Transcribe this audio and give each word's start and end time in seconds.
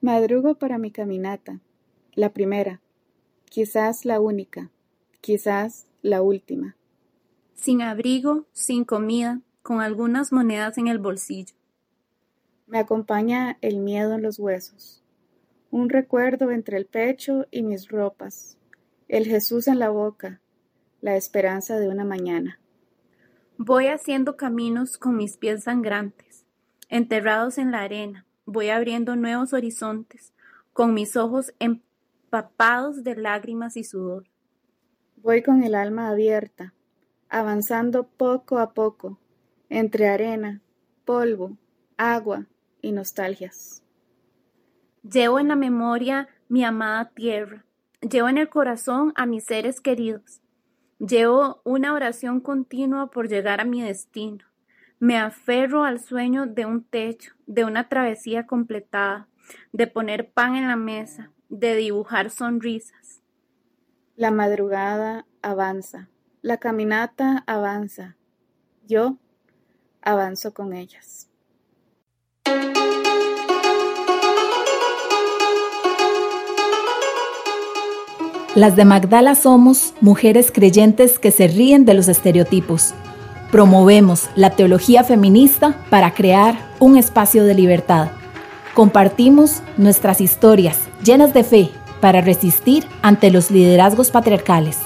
Madrugo 0.00 0.54
para 0.54 0.78
mi 0.78 0.92
caminata, 0.92 1.58
la 2.14 2.32
primera, 2.32 2.80
quizás 3.46 4.04
la 4.04 4.20
única, 4.20 4.70
quizás 5.20 5.88
la 6.02 6.22
última. 6.22 6.76
Sin 7.54 7.82
abrigo, 7.82 8.46
sin 8.52 8.84
comida, 8.84 9.40
con 9.62 9.80
algunas 9.80 10.32
monedas 10.32 10.78
en 10.78 10.86
el 10.86 11.00
bolsillo. 11.00 11.56
Me 12.68 12.78
acompaña 12.78 13.58
el 13.60 13.78
miedo 13.80 14.14
en 14.14 14.22
los 14.22 14.38
huesos, 14.38 15.02
un 15.72 15.88
recuerdo 15.88 16.52
entre 16.52 16.76
el 16.76 16.86
pecho 16.86 17.46
y 17.50 17.64
mis 17.64 17.88
ropas, 17.88 18.56
el 19.08 19.26
Jesús 19.26 19.66
en 19.66 19.80
la 19.80 19.90
boca, 19.90 20.40
la 21.00 21.16
esperanza 21.16 21.76
de 21.80 21.88
una 21.88 22.04
mañana. 22.04 22.60
Voy 23.56 23.88
haciendo 23.88 24.36
caminos 24.36 24.96
con 24.96 25.16
mis 25.16 25.36
pies 25.36 25.64
sangrantes, 25.64 26.44
enterrados 26.88 27.58
en 27.58 27.72
la 27.72 27.82
arena, 27.82 28.27
voy 28.48 28.70
abriendo 28.70 29.14
nuevos 29.14 29.52
horizontes, 29.52 30.32
con 30.72 30.94
mis 30.94 31.16
ojos 31.16 31.52
empapados 31.58 33.04
de 33.04 33.14
lágrimas 33.14 33.76
y 33.76 33.84
sudor. 33.84 34.24
Voy 35.16 35.42
con 35.42 35.62
el 35.62 35.74
alma 35.74 36.08
abierta, 36.08 36.72
avanzando 37.28 38.08
poco 38.08 38.58
a 38.58 38.72
poco, 38.72 39.18
entre 39.68 40.08
arena, 40.08 40.62
polvo, 41.04 41.58
agua 41.98 42.46
y 42.80 42.92
nostalgias. 42.92 43.82
Llevo 45.02 45.38
en 45.38 45.48
la 45.48 45.56
memoria 45.56 46.28
mi 46.48 46.64
amada 46.64 47.10
tierra, 47.10 47.66
llevo 48.00 48.30
en 48.30 48.38
el 48.38 48.48
corazón 48.48 49.12
a 49.14 49.26
mis 49.26 49.44
seres 49.44 49.82
queridos, 49.82 50.40
llevo 50.98 51.60
una 51.64 51.92
oración 51.92 52.40
continua 52.40 53.10
por 53.10 53.28
llegar 53.28 53.60
a 53.60 53.66
mi 53.66 53.82
destino. 53.82 54.47
Me 55.00 55.16
aferro 55.16 55.84
al 55.84 56.00
sueño 56.00 56.46
de 56.46 56.66
un 56.66 56.82
techo, 56.82 57.32
de 57.46 57.64
una 57.64 57.88
travesía 57.88 58.46
completada, 58.46 59.28
de 59.72 59.86
poner 59.86 60.32
pan 60.32 60.56
en 60.56 60.66
la 60.66 60.74
mesa, 60.74 61.30
de 61.48 61.76
dibujar 61.76 62.30
sonrisas. 62.30 63.22
La 64.16 64.32
madrugada 64.32 65.24
avanza, 65.40 66.08
la 66.42 66.56
caminata 66.56 67.44
avanza. 67.46 68.16
Yo 68.88 69.18
avanzo 70.02 70.52
con 70.52 70.72
ellas. 70.72 71.30
Las 78.56 78.74
de 78.74 78.84
Magdala 78.84 79.36
somos 79.36 79.94
mujeres 80.00 80.50
creyentes 80.50 81.20
que 81.20 81.30
se 81.30 81.46
ríen 81.46 81.84
de 81.84 81.94
los 81.94 82.08
estereotipos 82.08 82.94
Promovemos 83.50 84.28
la 84.34 84.50
teología 84.50 85.04
feminista 85.04 85.74
para 85.88 86.12
crear 86.12 86.58
un 86.80 86.98
espacio 86.98 87.44
de 87.44 87.54
libertad. 87.54 88.08
Compartimos 88.74 89.62
nuestras 89.78 90.20
historias 90.20 90.76
llenas 91.02 91.32
de 91.32 91.44
fe 91.44 91.70
para 92.00 92.20
resistir 92.20 92.86
ante 93.00 93.30
los 93.30 93.50
liderazgos 93.50 94.10
patriarcales. 94.10 94.78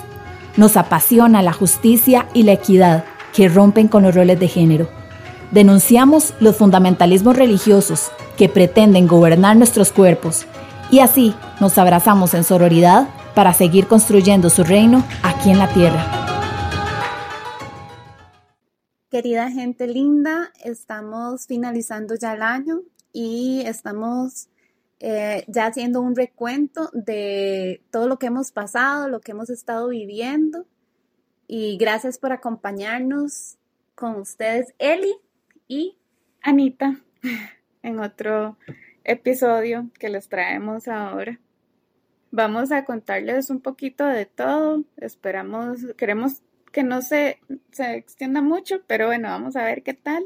Nos 0.56 0.76
apasiona 0.76 1.42
la 1.42 1.52
justicia 1.52 2.28
y 2.34 2.44
la 2.44 2.52
equidad 2.52 3.04
que 3.34 3.48
rompen 3.48 3.88
con 3.88 4.04
los 4.04 4.14
roles 4.14 4.38
de 4.38 4.48
género. 4.48 4.88
Denunciamos 5.50 6.32
los 6.38 6.56
fundamentalismos 6.56 7.36
religiosos 7.36 8.12
que 8.36 8.48
pretenden 8.48 9.08
gobernar 9.08 9.56
nuestros 9.56 9.90
cuerpos 9.90 10.46
y 10.90 11.00
así 11.00 11.34
nos 11.60 11.78
abrazamos 11.78 12.32
en 12.34 12.44
sororidad 12.44 13.08
para 13.34 13.52
seguir 13.54 13.86
construyendo 13.86 14.50
su 14.50 14.62
reino 14.62 15.02
aquí 15.22 15.50
en 15.50 15.58
la 15.58 15.68
tierra. 15.68 16.21
Querida 19.12 19.50
gente 19.50 19.86
linda, 19.86 20.54
estamos 20.64 21.46
finalizando 21.46 22.14
ya 22.14 22.32
el 22.32 22.40
año 22.40 22.80
y 23.12 23.60
estamos 23.66 24.48
eh, 25.00 25.44
ya 25.48 25.66
haciendo 25.66 26.00
un 26.00 26.16
recuento 26.16 26.88
de 26.94 27.82
todo 27.90 28.08
lo 28.08 28.18
que 28.18 28.28
hemos 28.28 28.52
pasado, 28.52 29.10
lo 29.10 29.20
que 29.20 29.32
hemos 29.32 29.50
estado 29.50 29.88
viviendo. 29.88 30.64
Y 31.46 31.76
gracias 31.76 32.16
por 32.16 32.32
acompañarnos 32.32 33.58
con 33.94 34.14
ustedes, 34.14 34.72
Eli 34.78 35.14
y 35.68 35.98
Anita, 36.40 36.98
en 37.82 38.00
otro 38.00 38.56
episodio 39.04 39.90
que 39.98 40.08
les 40.08 40.30
traemos 40.30 40.88
ahora. 40.88 41.38
Vamos 42.30 42.72
a 42.72 42.86
contarles 42.86 43.50
un 43.50 43.60
poquito 43.60 44.06
de 44.06 44.24
todo. 44.24 44.84
Esperamos, 44.96 45.80
queremos 45.98 46.40
que 46.72 46.82
no 46.82 47.02
se, 47.02 47.38
se 47.70 47.94
extienda 47.94 48.40
mucho, 48.40 48.82
pero 48.86 49.06
bueno, 49.06 49.28
vamos 49.28 49.56
a 49.56 49.64
ver 49.64 49.82
qué 49.82 49.94
tal. 49.94 50.24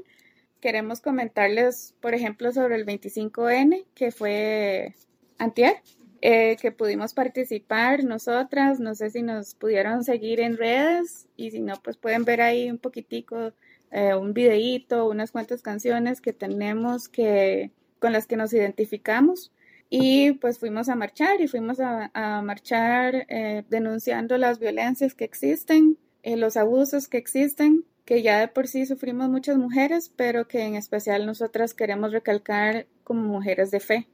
Queremos 0.61 1.01
comentarles, 1.01 1.95
por 2.01 2.15
ejemplo, 2.15 2.53
sobre 2.53 2.77
el 2.77 2.87
25N, 2.87 3.85
que 3.95 4.11
fue 4.13 4.95
antier, 5.39 5.83
eh, 6.23 6.57
que 6.61 6.73
pudimos 6.73 7.13
participar 7.13 8.05
nosotras. 8.05 8.81
No 8.81 8.95
sé 8.95 9.11
si 9.11 9.23
nos 9.23 9.55
pudieron 9.55 10.05
seguir 10.05 10.41
en 10.41 10.57
redes 10.57 11.29
y 11.37 11.51
si 11.51 11.61
no, 11.61 11.75
pues 11.83 11.97
pueden 11.97 12.25
ver 12.25 12.41
ahí 12.41 12.71
un 12.71 12.79
poquitico, 12.79 13.53
eh, 13.91 14.15
un 14.15 14.33
videíto, 14.33 15.09
unas 15.09 15.33
cuantas 15.33 15.63
canciones 15.63 16.21
que 16.21 16.33
tenemos 16.33 17.09
que, 17.09 17.73
con 17.99 18.13
las 18.13 18.27
que 18.27 18.37
nos 18.37 18.53
identificamos. 18.53 19.53
Y 19.89 20.33
pues 20.33 20.59
fuimos 20.59 20.89
a 20.89 20.97
marchar 20.97 21.41
y 21.41 21.49
fuimos 21.49 21.79
a, 21.81 22.11
marchar 22.43 23.27
eh, 23.29 23.65
denunciando 23.69 24.37
las 24.37 24.59
violencias 24.59 25.15
que 25.15 25.25
existen 25.25 25.97
eh, 26.27 26.37
los 26.37 26.57
abusos 26.57 27.07
que 27.07 27.19
existen, 27.19 27.85
que 28.05 28.21
ya 28.21 28.41
de 28.41 28.49
por 28.49 28.67
sí 28.67 28.85
sufrimos 28.85 29.29
muchas 29.29 29.59
mujeres, 29.59 30.13
pero 30.17 30.49
que 30.49 30.65
en 30.65 30.75
especial 30.75 31.25
nosotras 31.25 31.73
queremos 31.73 32.11
recalcar 32.11 32.89
como 33.05 33.23
mujeres 33.23 33.71
de 33.71 33.79
fe. 33.79 34.09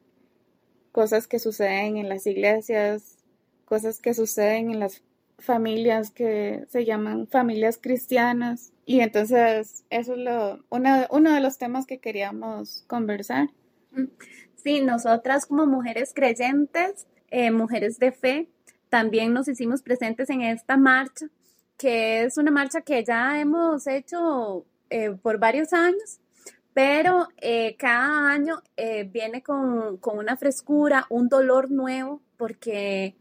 Cosas 0.92 1.26
que 1.26 1.38
suceden 1.38 1.96
en 1.96 2.10
las 2.10 2.26
iglesias, 2.26 3.16
cosas 3.64 4.02
que 4.02 4.12
suceden 4.12 4.70
en 4.70 4.78
las 4.78 5.02
familias 5.38 6.10
que 6.10 6.66
se 6.68 6.84
llaman 6.84 7.28
familias 7.28 7.78
cristianas. 7.80 8.74
Y 8.84 9.00
entonces 9.00 9.86
eso 9.88 10.14
es 10.14 10.60
uno 10.68 11.32
de 11.32 11.40
los 11.40 11.56
temas 11.56 11.86
que 11.86 11.96
queríamos 11.96 12.84
conversar. 12.88 13.48
Sí, 14.56 14.82
nosotras 14.82 15.46
como 15.46 15.64
mujeres 15.64 16.12
creyentes, 16.14 17.06
eh, 17.30 17.50
mujeres 17.50 17.98
de 17.98 18.12
fe, 18.12 18.48
también 18.90 19.32
nos 19.32 19.48
hicimos 19.48 19.80
presentes 19.80 20.28
en 20.28 20.42
esta 20.42 20.76
marcha 20.76 21.30
que 21.82 22.22
es 22.22 22.38
una 22.38 22.52
marcha 22.52 22.82
que 22.82 23.02
ya 23.02 23.40
hemos 23.40 23.88
hecho 23.88 24.64
eh, 24.88 25.10
por 25.20 25.38
varios 25.38 25.72
años, 25.72 26.20
pero 26.72 27.26
eh, 27.38 27.74
cada 27.76 28.30
año 28.30 28.62
eh, 28.76 29.02
viene 29.02 29.42
con, 29.42 29.98
una 30.00 30.36
frescura, 30.36 31.06
un 31.10 31.28
dolor 31.28 31.72
nuevo, 31.72 32.22
porque 32.36 33.16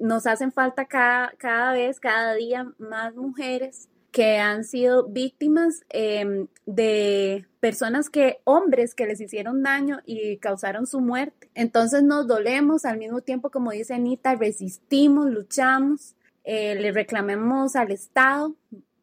nos 0.00 0.26
hacen 0.26 0.50
falta 0.50 0.86
cada, 0.86 1.34
cada 1.38 1.72
vez, 1.72 2.00
cada 2.00 2.34
día 2.34 2.66
más 2.78 3.14
mujeres 3.14 3.88
que 4.10 4.38
han 4.38 4.64
sido 4.64 5.06
víctimas 5.06 5.82
em, 5.88 6.48
de 6.66 7.46
personas 7.60 8.10
que, 8.10 8.40
hombres 8.42 8.96
que 8.96 9.06
les 9.06 9.20
hicieron 9.20 9.62
daño 9.62 10.00
y 10.04 10.38
causaron 10.38 10.88
su 10.88 11.00
muerte. 11.00 11.48
Entonces 11.54 12.02
nos 12.02 12.26
dolemos 12.26 12.84
al 12.86 12.98
mismo 12.98 13.20
tiempo, 13.20 13.50
como 13.50 13.70
dice 13.70 13.94
Anita, 13.94 14.34
resistimos, 14.34 15.26
luchamos 15.26 16.16
eh, 16.44 16.74
le 16.76 16.92
reclamemos 16.92 17.76
al 17.76 17.90
Estado 17.90 18.54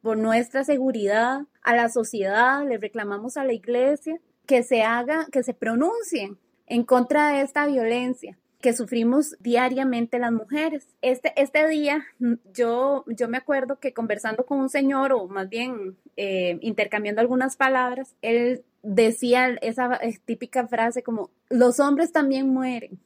por 0.02 0.18
nuestra 0.18 0.64
seguridad, 0.64 1.42
a 1.62 1.76
la 1.76 1.90
sociedad, 1.90 2.68
le 2.68 2.78
reclamamos 2.78 3.38
a 3.38 3.44
la 3.44 3.54
iglesia 3.54 4.20
que 4.46 4.64
se 4.64 4.84
haga, 4.84 5.28
que 5.32 5.44
se 5.44 5.54
pronuncien 5.54 6.38
en 6.68 6.84
contra 6.84 7.30
de 7.30 7.42
esta 7.42 7.66
violencia 7.68 8.38
que 8.62 8.74
sufrimos 8.74 9.36
diariamente 9.40 10.20
las 10.20 10.32
mujeres. 10.32 10.88
Este, 11.02 11.34
este 11.36 11.68
día 11.68 12.06
yo, 12.54 13.04
yo 13.08 13.28
me 13.28 13.38
acuerdo 13.38 13.80
que 13.80 13.94
conversando 13.94 14.46
con 14.46 14.60
un 14.60 14.70
señor, 14.70 15.12
o 15.12 15.28
más 15.28 15.50
bien 15.50 15.98
eh, 16.16 16.58
intercambiando 16.62 17.22
algunas 17.22 17.58
palabras, 17.58 18.16
él 18.22 18.64
decía 18.84 19.58
esa 19.62 20.00
típica 20.26 20.68
frase 20.68 21.04
como, 21.04 21.30
los 21.50 21.80
hombres 21.80 22.12
también 22.12 22.50
mueren. 22.50 23.00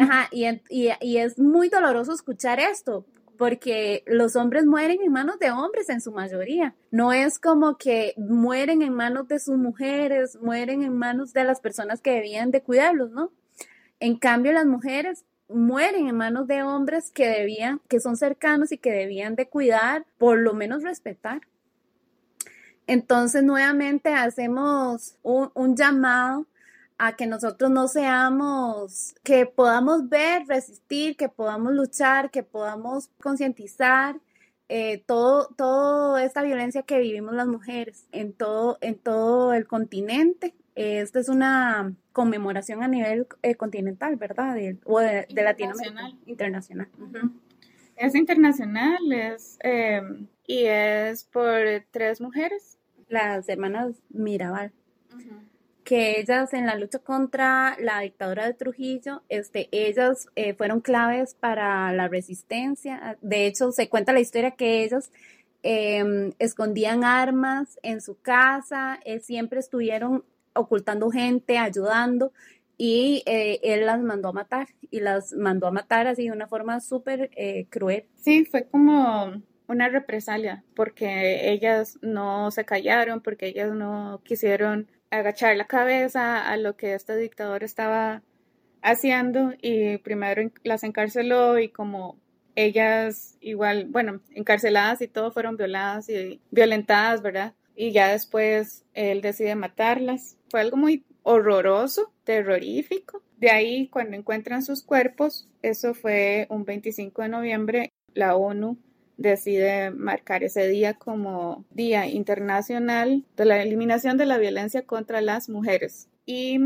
Ajá, 0.00 0.28
y, 0.30 0.46
y, 0.68 0.90
y, 1.00 1.16
es 1.16 1.38
muy 1.38 1.70
doloroso 1.70 2.12
escuchar 2.12 2.60
esto, 2.60 3.06
porque 3.42 4.04
los 4.06 4.36
hombres 4.36 4.66
mueren 4.66 5.02
en 5.02 5.10
manos 5.10 5.40
de 5.40 5.50
hombres 5.50 5.88
en 5.88 6.00
su 6.00 6.12
mayoría. 6.12 6.76
No 6.92 7.12
es 7.12 7.40
como 7.40 7.76
que 7.76 8.14
mueren 8.16 8.82
en 8.82 8.94
manos 8.94 9.26
de 9.26 9.40
sus 9.40 9.56
mujeres, 9.56 10.38
mueren 10.40 10.84
en 10.84 10.96
manos 10.96 11.32
de 11.32 11.42
las 11.42 11.58
personas 11.58 12.00
que 12.00 12.12
debían 12.12 12.52
de 12.52 12.62
cuidarlos, 12.62 13.10
¿no? 13.10 13.32
En 13.98 14.16
cambio, 14.16 14.52
las 14.52 14.66
mujeres 14.66 15.24
mueren 15.48 16.06
en 16.06 16.16
manos 16.16 16.46
de 16.46 16.62
hombres 16.62 17.10
que 17.10 17.26
debían, 17.26 17.80
que 17.88 17.98
son 17.98 18.16
cercanos 18.16 18.70
y 18.70 18.78
que 18.78 18.92
debían 18.92 19.34
de 19.34 19.48
cuidar, 19.48 20.06
por 20.18 20.38
lo 20.38 20.54
menos 20.54 20.84
respetar. 20.84 21.40
Entonces, 22.86 23.42
nuevamente 23.42 24.14
hacemos 24.14 25.16
un, 25.24 25.50
un 25.54 25.74
llamado 25.74 26.46
a 27.04 27.16
que 27.16 27.26
nosotros 27.26 27.68
no 27.68 27.88
seamos, 27.88 29.16
que 29.24 29.44
podamos 29.44 30.08
ver, 30.08 30.46
resistir, 30.46 31.16
que 31.16 31.28
podamos 31.28 31.72
luchar, 31.72 32.30
que 32.30 32.44
podamos 32.44 33.08
concientizar 33.20 34.20
eh, 34.68 35.02
todo, 35.04 35.48
toda 35.56 36.22
esta 36.22 36.42
violencia 36.42 36.84
que 36.84 37.00
vivimos 37.00 37.34
las 37.34 37.48
mujeres 37.48 38.06
en 38.12 38.32
todo, 38.32 38.78
en 38.80 38.94
todo 39.00 39.52
el 39.52 39.66
continente 39.66 40.54
Esta 40.76 41.18
es 41.18 41.28
una 41.28 41.92
conmemoración 42.12 42.84
a 42.84 42.88
nivel 42.88 43.26
eh, 43.42 43.56
continental, 43.56 44.14
¿verdad? 44.14 44.56
o 44.84 45.00
de, 45.00 45.26
Latinoamérica. 45.28 46.08
Internacional. 46.26 46.88
Es 47.96 48.14
internacional, 48.14 49.12
es, 49.12 49.58
em, 49.58 50.28
y 50.46 50.66
es 50.66 51.24
por 51.24 51.58
tres 51.90 52.20
mujeres. 52.20 52.78
Las 53.08 53.48
hermanas 53.48 54.00
Mirabal. 54.08 54.72
Que 55.84 56.20
ellas 56.20 56.54
en 56.54 56.66
la 56.66 56.76
lucha 56.76 56.98
contra 57.00 57.76
la 57.80 58.00
dictadura 58.00 58.46
de 58.46 58.54
Trujillo, 58.54 59.22
este, 59.28 59.68
ellas 59.72 60.28
eh, 60.36 60.54
fueron 60.54 60.80
claves 60.80 61.34
para 61.34 61.92
la 61.92 62.08
resistencia. 62.08 63.18
De 63.20 63.46
hecho, 63.46 63.72
se 63.72 63.88
cuenta 63.88 64.12
la 64.12 64.20
historia 64.20 64.52
que 64.52 64.84
ellas 64.84 65.10
em, 65.62 66.32
escondían 66.38 67.04
armas 67.04 67.78
en 67.82 68.00
su 68.00 68.20
casa, 68.20 69.00
eh, 69.04 69.18
siempre 69.20 69.58
estuvieron 69.60 70.24
ocultando 70.54 71.10
gente, 71.10 71.58
ayudando, 71.58 72.32
y 72.76 73.22
eh, 73.26 73.60
él 73.62 73.86
las 73.86 74.00
mandó 74.00 74.28
a 74.28 74.32
matar, 74.32 74.68
y 74.90 75.00
las 75.00 75.32
mandó 75.32 75.66
a 75.66 75.70
matar 75.70 76.06
así 76.06 76.24
de 76.24 76.32
una 76.32 76.48
forma 76.48 76.80
súper 76.80 77.30
eh, 77.36 77.66
cruel. 77.70 78.06
Sí, 78.16 78.44
fue 78.44 78.66
como 78.66 79.42
una 79.68 79.88
represalia, 79.88 80.64
porque 80.74 81.52
ellas 81.52 81.98
no 82.02 82.50
se 82.50 82.64
callaron, 82.64 83.20
porque 83.20 83.48
ellas 83.48 83.72
no 83.72 84.20
quisieron 84.24 84.88
agachar 85.12 85.56
la 85.56 85.66
cabeza 85.66 86.48
a 86.48 86.56
lo 86.56 86.76
que 86.76 86.94
este 86.94 87.16
dictador 87.16 87.62
estaba 87.62 88.22
haciendo 88.82 89.52
y 89.60 89.98
primero 89.98 90.50
las 90.64 90.82
encarceló 90.82 91.58
y 91.58 91.68
como 91.68 92.18
ellas 92.54 93.36
igual, 93.40 93.86
bueno, 93.88 94.20
encarceladas 94.34 95.00
y 95.02 95.08
todo 95.08 95.30
fueron 95.30 95.56
violadas 95.56 96.08
y 96.08 96.40
violentadas, 96.50 97.22
¿verdad? 97.22 97.54
Y 97.76 97.92
ya 97.92 98.08
después 98.08 98.84
él 98.94 99.20
decide 99.20 99.54
matarlas 99.54 100.36
fue 100.50 100.60
algo 100.60 100.76
muy 100.76 101.04
horroroso, 101.22 102.12
terrorífico. 102.24 103.22
De 103.38 103.50
ahí, 103.50 103.88
cuando 103.88 104.16
encuentran 104.16 104.62
sus 104.62 104.82
cuerpos, 104.82 105.48
eso 105.62 105.94
fue 105.94 106.46
un 106.50 106.64
25 106.64 107.22
de 107.22 107.28
noviembre, 107.28 107.92
la 108.14 108.36
ONU 108.36 108.76
decide 109.16 109.90
marcar 109.90 110.42
ese 110.44 110.68
día 110.68 110.94
como 110.94 111.64
Día 111.70 112.06
Internacional 112.06 113.24
de 113.36 113.44
la 113.44 113.62
Eliminación 113.62 114.16
de 114.18 114.26
la 114.26 114.38
Violencia 114.38 114.82
contra 114.82 115.20
las 115.20 115.48
Mujeres. 115.48 116.08
Y 116.26 116.58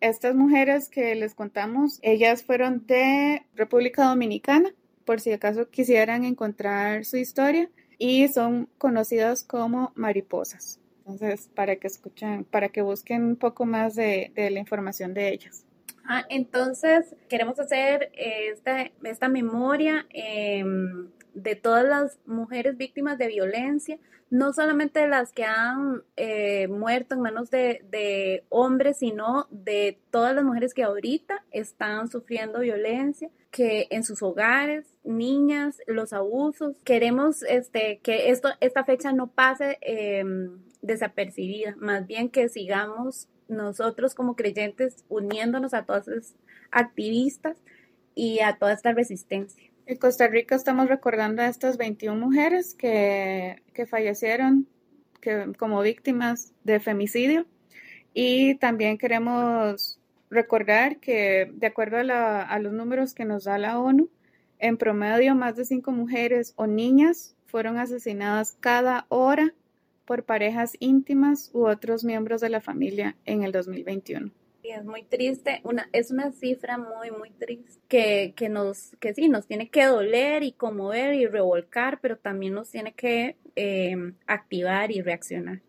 estas 0.00 0.34
mujeres 0.34 0.88
que 0.88 1.14
les 1.14 1.34
contamos, 1.34 1.98
ellas 2.02 2.42
fueron 2.42 2.86
de 2.86 3.46
República 3.54 4.04
Dominicana, 4.04 4.74
por 5.04 5.20
si 5.20 5.32
acaso 5.32 5.68
quisieran 5.70 6.24
encontrar 6.24 7.04
su 7.04 7.16
historia, 7.16 7.70
y 7.98 8.26
son 8.28 8.68
conocidas 8.78 9.44
como 9.44 9.92
mariposas. 9.94 10.80
Entonces, 10.98 11.48
para 11.54 11.76
que 11.76 11.86
escuchen, 11.86 12.44
para 12.44 12.68
que 12.68 12.82
busquen 12.82 13.24
un 13.24 13.36
poco 13.36 13.64
más 13.64 13.94
de, 13.94 14.32
la 14.34 14.58
información 14.58 15.14
de 15.14 15.28
ellas. 15.28 15.64
Ah, 16.04 16.24
entonces, 16.28 17.14
queremos 17.28 17.60
hacer 17.60 18.10
esta, 18.14 18.90
esta 19.04 19.28
memoria 19.28 20.06
em, 20.10 21.10
de 21.34 21.56
todas 21.56 21.84
las 21.84 22.18
mujeres 22.26 22.76
víctimas 22.76 23.18
de 23.18 23.28
violencia, 23.28 23.98
no 24.30 24.52
solamente 24.52 25.06
las 25.08 25.32
que 25.32 25.44
han 25.44 26.02
eh, 26.16 26.66
muerto 26.68 27.14
en 27.14 27.20
manos 27.20 27.50
de, 27.50 28.44
hombres, 28.48 28.98
sino 28.98 29.46
de 29.50 29.98
todas 30.10 30.34
las 30.34 30.44
mujeres 30.44 30.72
que 30.72 30.84
ahorita 30.84 31.44
están 31.50 32.08
sufriendo 32.10 32.60
violencia, 32.60 33.30
que 33.50 33.88
en 33.90 34.04
sus 34.04 34.22
hogares, 34.22 34.86
niñas, 35.04 35.78
los 35.86 36.14
abusos. 36.14 36.76
Queremos 36.84 37.42
este, 37.42 38.00
que 38.02 38.30
esto, 38.30 38.48
esta 38.60 38.84
fecha 38.84 39.12
no 39.12 39.26
pase 39.26 39.78
eh, 39.82 40.24
desapercibida, 40.80 41.74
más 41.76 42.06
bien 42.06 42.30
que 42.30 42.48
sigamos 42.48 43.28
nosotros 43.48 44.14
como 44.14 44.34
creyentes 44.34 45.04
uniéndonos 45.08 45.74
a 45.74 45.84
todas 45.84 46.06
las 46.06 46.34
activistas 46.70 47.58
y 48.14 48.40
a 48.40 48.56
toda 48.56 48.72
esta 48.72 48.92
resistencia. 48.92 49.71
En 49.84 49.96
Costa 49.96 50.28
Rica 50.28 50.54
estamos 50.54 50.88
recordando 50.88 51.42
a 51.42 51.48
estas 51.48 51.76
21 51.76 52.18
mujeres 52.18 52.74
que, 52.74 53.62
que 53.74 53.86
fallecieron 53.86 54.68
como 55.58 55.82
víctimas 55.82 56.52
de 56.62 56.78
femicidio 56.80 57.46
y 58.14 58.56
también 58.56 58.96
queremos 58.96 59.98
recordar 60.30 60.98
que 60.98 61.50
de 61.54 61.66
acuerdo 61.66 61.98
a, 62.12 62.42
a 62.42 62.58
los 62.60 62.72
números 62.72 63.14
que 63.14 63.24
nos 63.24 63.44
da 63.44 63.58
la 63.58 63.78
ONU, 63.78 64.08
en 64.58 64.76
promedio 64.76 65.34
más 65.34 65.56
de 65.56 65.64
cinco 65.64 65.90
mujeres 65.90 66.54
o 66.56 66.66
niñas 66.66 67.36
fueron 67.46 67.76
asesinadas 67.76 68.56
cada 68.60 69.06
hora 69.08 69.52
por 70.04 70.24
parejas 70.24 70.76
íntimas 70.78 71.50
u 71.52 71.66
otros 71.66 72.04
miembros 72.04 72.40
de 72.40 72.50
la 72.50 72.60
familia 72.60 73.16
en 73.24 73.42
el 73.42 73.50
2021. 73.50 74.30
Y 74.62 74.70
es 74.70 74.84
muy 74.84 75.02
triste, 75.02 75.60
una, 75.64 75.88
es 75.92 76.10
una 76.10 76.30
cifra 76.30 76.78
muy, 76.78 77.10
muy 77.10 77.30
triste 77.30 77.80
que, 77.88 78.32
que, 78.36 78.48
nos, 78.48 78.96
que 79.00 79.12
sí, 79.12 79.28
nos 79.28 79.46
tiene 79.46 79.70
que 79.70 79.84
doler 79.84 80.44
y 80.44 80.52
conmover 80.52 81.14
y 81.14 81.26
revolcar, 81.26 81.98
pero 82.00 82.16
también 82.16 82.54
nos 82.54 82.70
tiene 82.70 82.92
que 82.92 83.36
eh, 83.56 83.96
activar 84.26 84.92
y 84.92 85.02
reaccionar. 85.02 85.60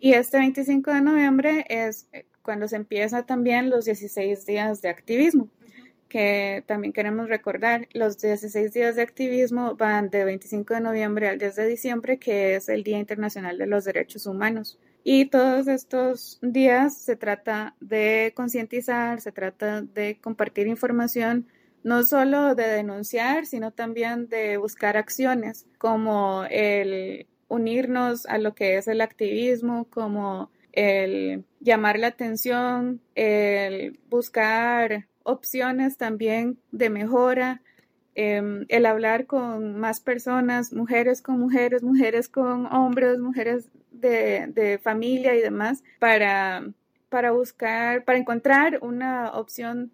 Y 0.00 0.14
este 0.14 0.38
25 0.38 0.90
de 0.90 1.00
noviembre 1.02 1.66
es 1.68 2.08
cuando 2.42 2.68
se 2.68 2.76
empieza 2.76 3.26
también 3.26 3.68
los 3.68 3.84
16 3.84 4.46
días 4.46 4.80
de 4.80 4.88
activismo 4.88 5.50
que 6.08 6.64
también 6.66 6.92
queremos 6.92 7.28
recordar, 7.28 7.86
los 7.92 8.18
16 8.18 8.72
días 8.72 8.96
de 8.96 9.02
activismo 9.02 9.76
van 9.76 10.10
de 10.10 10.24
25 10.24 10.74
de 10.74 10.80
noviembre 10.80 11.28
al 11.28 11.38
10 11.38 11.56
de 11.56 11.66
diciembre, 11.66 12.18
que 12.18 12.56
es 12.56 12.68
el 12.68 12.82
Día 12.82 12.98
Internacional 12.98 13.58
de 13.58 13.66
los 13.66 13.84
Derechos 13.84 14.26
Humanos. 14.26 14.78
Y 15.10 15.24
todos 15.24 15.68
estos 15.68 16.38
días 16.42 16.98
se 16.98 17.16
trata 17.16 17.74
de 17.80 18.34
concientizar, 18.36 19.22
se 19.22 19.32
trata 19.32 19.80
de 19.80 20.20
compartir 20.20 20.66
información, 20.66 21.46
no 21.82 22.04
solo 22.04 22.54
de 22.54 22.68
denunciar, 22.68 23.46
sino 23.46 23.70
también 23.70 24.28
de 24.28 24.58
buscar 24.58 24.98
acciones 24.98 25.64
como 25.78 26.44
el 26.50 27.26
unirnos 27.48 28.26
a 28.26 28.36
lo 28.36 28.54
que 28.54 28.76
es 28.76 28.86
el 28.86 29.00
activismo, 29.00 29.86
como 29.88 30.50
el 30.72 31.46
llamar 31.60 31.98
la 31.98 32.08
atención, 32.08 33.00
el 33.14 33.98
buscar 34.10 35.08
opciones 35.22 35.96
también 35.96 36.58
de 36.70 36.90
mejora, 36.90 37.62
em, 38.14 38.66
el 38.68 38.84
hablar 38.84 39.24
con 39.24 39.80
más 39.80 40.00
personas, 40.00 40.74
mujeres 40.74 41.22
con 41.22 41.38
mujeres, 41.40 41.82
mujeres 41.82 42.28
con 42.28 42.66
hombres, 42.66 43.18
mujeres 43.18 43.70
de, 44.00 44.78
familia 44.82 45.34
y 45.34 45.40
demás, 45.40 45.82
para, 45.98 46.66
para 47.08 47.32
buscar, 47.32 48.04
para 48.04 48.18
encontrar 48.18 48.78
una 48.82 49.32
opción 49.32 49.92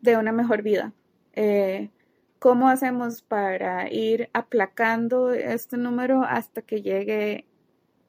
de 0.00 0.16
una 0.16 0.32
mejor 0.32 0.62
vida. 0.62 0.92
Eh, 1.34 1.90
¿Cómo 2.38 2.68
hacemos 2.68 3.20
para 3.20 3.92
ir 3.92 4.30
aplacando 4.32 5.32
este 5.32 5.76
número 5.76 6.22
hasta 6.22 6.62
que 6.62 6.80
llegue 6.80 7.46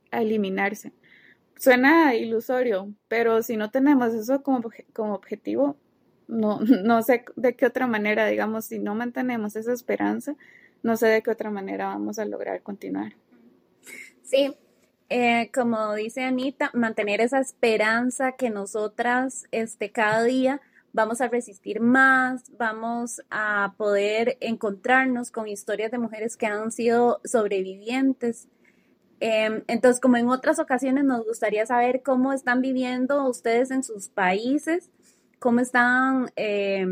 a 0.09 0.21
eliminarse? 0.21 0.93
Suena 1.57 2.15
ilusorio, 2.15 2.93
pero 3.07 3.43
si 3.43 3.57
no 3.57 3.71
tenemos 3.71 4.13
eso 4.13 4.41
como, 4.41 4.61
como 4.93 5.15
objetivo, 5.15 5.77
no, 6.27 6.59
no 6.83 7.03
sé 7.03 7.25
de 7.35 7.55
qué 7.55 7.65
otra 7.65 7.87
manera, 7.87 8.25
digamos, 8.25 8.65
si 8.65 8.79
no 8.79 8.95
mantenemos 8.95 9.55
esa 9.57 9.73
esperanza, 9.73 10.35
no 10.81 10.95
sé 10.95 11.07
de 11.07 11.21
qué 11.21 11.29
otra 11.29 11.51
manera 11.51 11.87
vamos 11.87 12.17
a 12.17 12.25
lograr 12.25 12.63
continuar. 12.63 13.13
Sí, 14.23 14.55
eh, 15.11 15.51
como 15.53 15.93
dice 15.93 16.23
Anita, 16.23 16.71
mantener 16.73 17.21
esa 17.21 17.39
esperanza 17.39 18.31
que 18.31 18.49
nosotras 18.49 19.45
este, 19.51 19.91
cada 19.91 20.23
día 20.23 20.61
vamos 20.93 21.21
a 21.21 21.27
resistir 21.27 21.81
más, 21.81 22.51
vamos 22.57 23.21
a 23.29 23.75
poder 23.77 24.37
encontrarnos 24.41 25.31
con 25.31 25.47
historias 25.47 25.91
de 25.91 25.97
mujeres 25.99 26.37
que 26.37 26.47
han 26.47 26.71
sido 26.71 27.21
sobrevivientes. 27.23 28.47
Em, 29.19 29.63
entonces, 29.67 30.01
como 30.01 30.17
en 30.17 30.29
otras 30.29 30.59
ocasiones, 30.59 31.03
nos 31.03 31.25
gustaría 31.25 31.65
saber 31.65 32.01
cómo 32.01 32.33
están 32.33 32.61
viviendo 32.61 33.27
ustedes 33.29 33.69
en 33.69 33.83
sus 33.83 34.09
países 34.09 34.89
cómo 35.41 35.59
están 35.59 36.31
eh, 36.35 36.85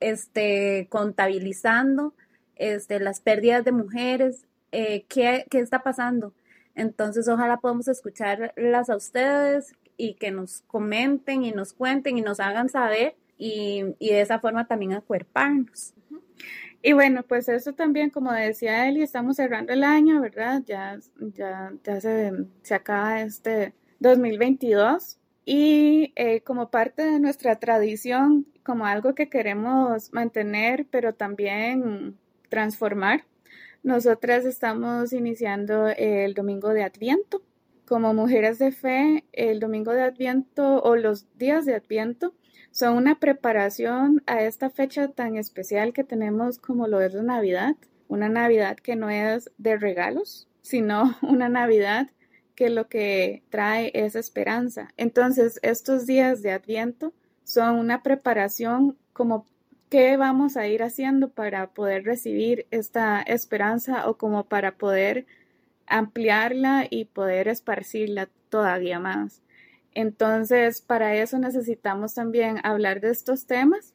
este, 0.00 0.88
contabilizando 0.90 2.14
este, 2.56 2.98
las 2.98 3.20
pérdidas 3.20 3.64
de 3.64 3.70
mujeres, 3.70 4.44
eh, 4.72 5.04
¿qué, 5.08 5.46
está 5.52 5.84
pasando. 5.84 6.34
Entonces, 6.80 7.28
ojalá 7.28 7.58
podamos 7.58 7.88
escucharlas 7.88 8.88
a 8.88 8.96
ustedes 8.96 9.74
y 9.98 10.14
que 10.14 10.30
nos 10.30 10.62
comenten 10.62 11.44
y 11.44 11.52
nos 11.52 11.74
cuenten 11.74 12.16
y 12.16 12.22
nos 12.22 12.40
hagan 12.40 12.70
saber 12.70 13.16
y, 13.36 13.82
de 14.00 14.22
esa 14.22 14.38
forma 14.38 14.66
también 14.66 14.94
acuerparnos. 14.94 15.92
Y 16.82 16.94
bueno, 16.94 17.22
pues 17.22 17.50
eso 17.50 17.74
también, 17.74 18.08
como 18.08 18.32
decía 18.32 18.88
Eli, 18.88 19.02
estamos 19.02 19.36
cerrando 19.36 19.74
el 19.74 19.84
año, 19.84 20.22
¿verdad? 20.22 20.62
Ya, 20.64 20.98
ya, 21.34 21.70
ya 21.84 22.00
se, 22.00 22.32
se 22.62 22.74
acaba 22.74 23.20
este 23.20 23.74
2022 23.98 25.18
y 25.44 26.14
eh, 26.16 26.40
como 26.40 26.70
parte 26.70 27.02
de 27.02 27.20
nuestra 27.20 27.56
tradición, 27.56 28.46
como 28.62 28.86
algo 28.86 29.14
que 29.14 29.28
queremos 29.28 30.14
mantener, 30.14 30.86
pero 30.90 31.12
también 31.12 32.16
transformar, 32.48 33.26
nosotras 33.82 34.44
estamos 34.44 35.12
iniciando 35.12 35.88
el 35.88 36.34
domingo 36.34 36.70
de 36.70 36.82
Adviento 36.82 37.42
como 37.90 38.14
mujeres 38.14 38.60
de 38.60 38.70
fe, 38.70 39.24
el 39.32 39.58
domingo 39.58 39.92
de 39.92 40.02
Adviento 40.02 40.80
o 40.80 40.94
los 40.94 41.26
días 41.36 41.66
de 41.66 41.74
Adviento 41.74 42.34
son 42.70 42.96
una 42.96 43.18
preparación 43.18 44.22
a 44.26 44.42
esta 44.42 44.70
fecha 44.70 45.08
tan 45.08 45.36
especial 45.36 45.92
que 45.92 46.04
tenemos 46.04 46.60
como 46.60 46.86
lo 46.86 47.00
es 47.00 47.14
la 47.14 47.24
Navidad, 47.24 47.74
una 48.06 48.28
Navidad 48.28 48.76
que 48.76 48.94
no 48.94 49.10
es 49.10 49.50
de 49.58 49.76
regalos, 49.76 50.46
sino 50.62 51.16
una 51.22 51.48
Navidad 51.48 52.10
que 52.54 52.70
lo 52.70 52.86
que 52.86 53.42
trae 53.50 53.90
es 53.92 54.14
esperanza. 54.14 54.92
Entonces, 54.96 55.58
estos 55.62 56.06
días 56.06 56.42
de 56.42 56.52
Adviento 56.52 57.12
son 57.42 57.76
una 57.76 58.04
preparación 58.04 58.98
como 59.12 59.46
qué 59.90 60.16
vamos 60.16 60.56
a 60.56 60.66
ir 60.68 60.82
haciendo 60.82 61.30
para 61.30 61.74
poder 61.74 62.04
recibir 62.04 62.66
esta 62.70 63.20
esperanza 63.20 64.08
o 64.08 64.16
como 64.16 64.44
para 64.44 64.76
poder 64.78 65.26
ampliarla 65.86 66.86
y 66.88 67.06
poder 67.06 67.48
esparcirla 67.48 68.30
todavía 68.48 69.00
más. 69.00 69.42
Entonces, 69.92 70.80
para 70.80 71.16
eso 71.16 71.38
necesitamos 71.38 72.14
también 72.14 72.60
hablar 72.62 73.00
de 73.00 73.10
estos 73.10 73.46
temas 73.46 73.94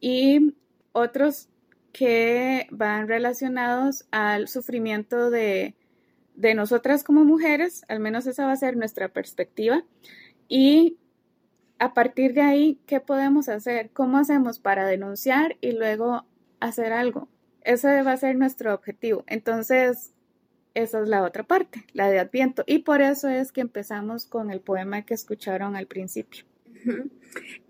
y 0.00 0.54
otros 0.92 1.48
que 1.92 2.68
van 2.70 3.08
relacionados 3.08 4.06
al 4.12 4.46
sufrimiento 4.48 5.30
de, 5.30 5.74
de 6.36 6.54
nosotras 6.54 7.02
como 7.02 7.24
mujeres, 7.24 7.84
al 7.88 7.98
menos 8.00 8.26
esa 8.26 8.46
va 8.46 8.52
a 8.52 8.56
ser 8.56 8.76
nuestra 8.76 9.08
perspectiva, 9.08 9.84
y 10.48 10.98
a 11.78 11.94
partir 11.94 12.34
de 12.34 12.42
ahí, 12.42 12.80
¿qué 12.86 13.00
podemos 13.00 13.48
hacer? 13.48 13.90
¿Cómo 13.92 14.18
hacemos 14.18 14.58
para 14.58 14.86
denunciar 14.86 15.56
y 15.60 15.72
luego 15.72 16.24
hacer 16.60 16.92
algo? 16.92 17.28
Ese 17.62 18.02
va 18.02 18.12
a 18.12 18.16
ser 18.16 18.36
nuestro 18.36 18.74
objetivo. 18.74 19.24
Entonces, 19.26 20.14
esa 20.74 21.00
es 21.00 21.08
la 21.08 21.22
otra 21.22 21.44
parte, 21.44 21.84
la 21.92 22.10
de 22.10 22.18
Adviento. 22.18 22.64
Y 22.66 22.80
por 22.80 23.00
eso 23.00 23.28
es 23.28 23.52
que 23.52 23.60
empezamos 23.60 24.26
con 24.26 24.50
el 24.50 24.60
poema 24.60 25.02
que 25.02 25.14
escucharon 25.14 25.76
al 25.76 25.86
principio. 25.86 26.44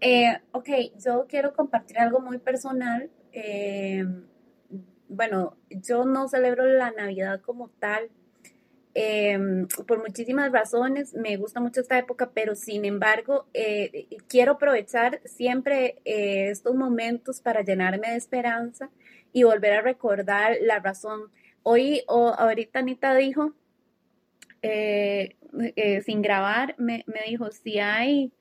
Eh, 0.00 0.38
ok, 0.52 0.68
yo 1.02 1.26
quiero 1.28 1.54
compartir 1.54 1.98
algo 1.98 2.20
muy 2.20 2.38
personal. 2.38 3.10
Eh, 3.32 4.04
bueno, 5.08 5.56
yo 5.70 6.04
no 6.04 6.28
celebro 6.28 6.66
la 6.66 6.90
Navidad 6.90 7.40
como 7.40 7.68
tal. 7.68 8.10
Eh, 8.94 9.66
por 9.86 9.98
muchísimas 9.98 10.52
razones, 10.52 11.14
me 11.14 11.36
gusta 11.36 11.60
mucho 11.60 11.80
esta 11.80 11.98
época, 11.98 12.30
pero 12.32 12.54
sin 12.54 12.84
embargo, 12.84 13.46
quiero 14.28 14.52
aprovechar 14.52 15.20
siempre 15.24 16.00
estos 16.04 16.74
momentos 16.76 17.40
para 17.40 17.62
llenarme 17.62 18.10
de 18.10 18.16
esperanza 18.16 18.90
y 19.32 19.42
volver 19.42 19.72
a 19.72 19.80
recordar 19.80 20.56
la 20.60 20.78
razón 20.78 21.30
hoy 21.64 22.02
o 22.06 22.28
ahorita 22.28 22.78
Anita 22.78 23.14
dijo, 23.16 23.52
eh, 24.62 25.36
eh, 25.76 26.00
sin 26.02 26.22
grabar, 26.22 26.76
me, 26.78 27.04
dijo, 27.26 27.50
si 27.50 27.80
hay, 27.80 28.32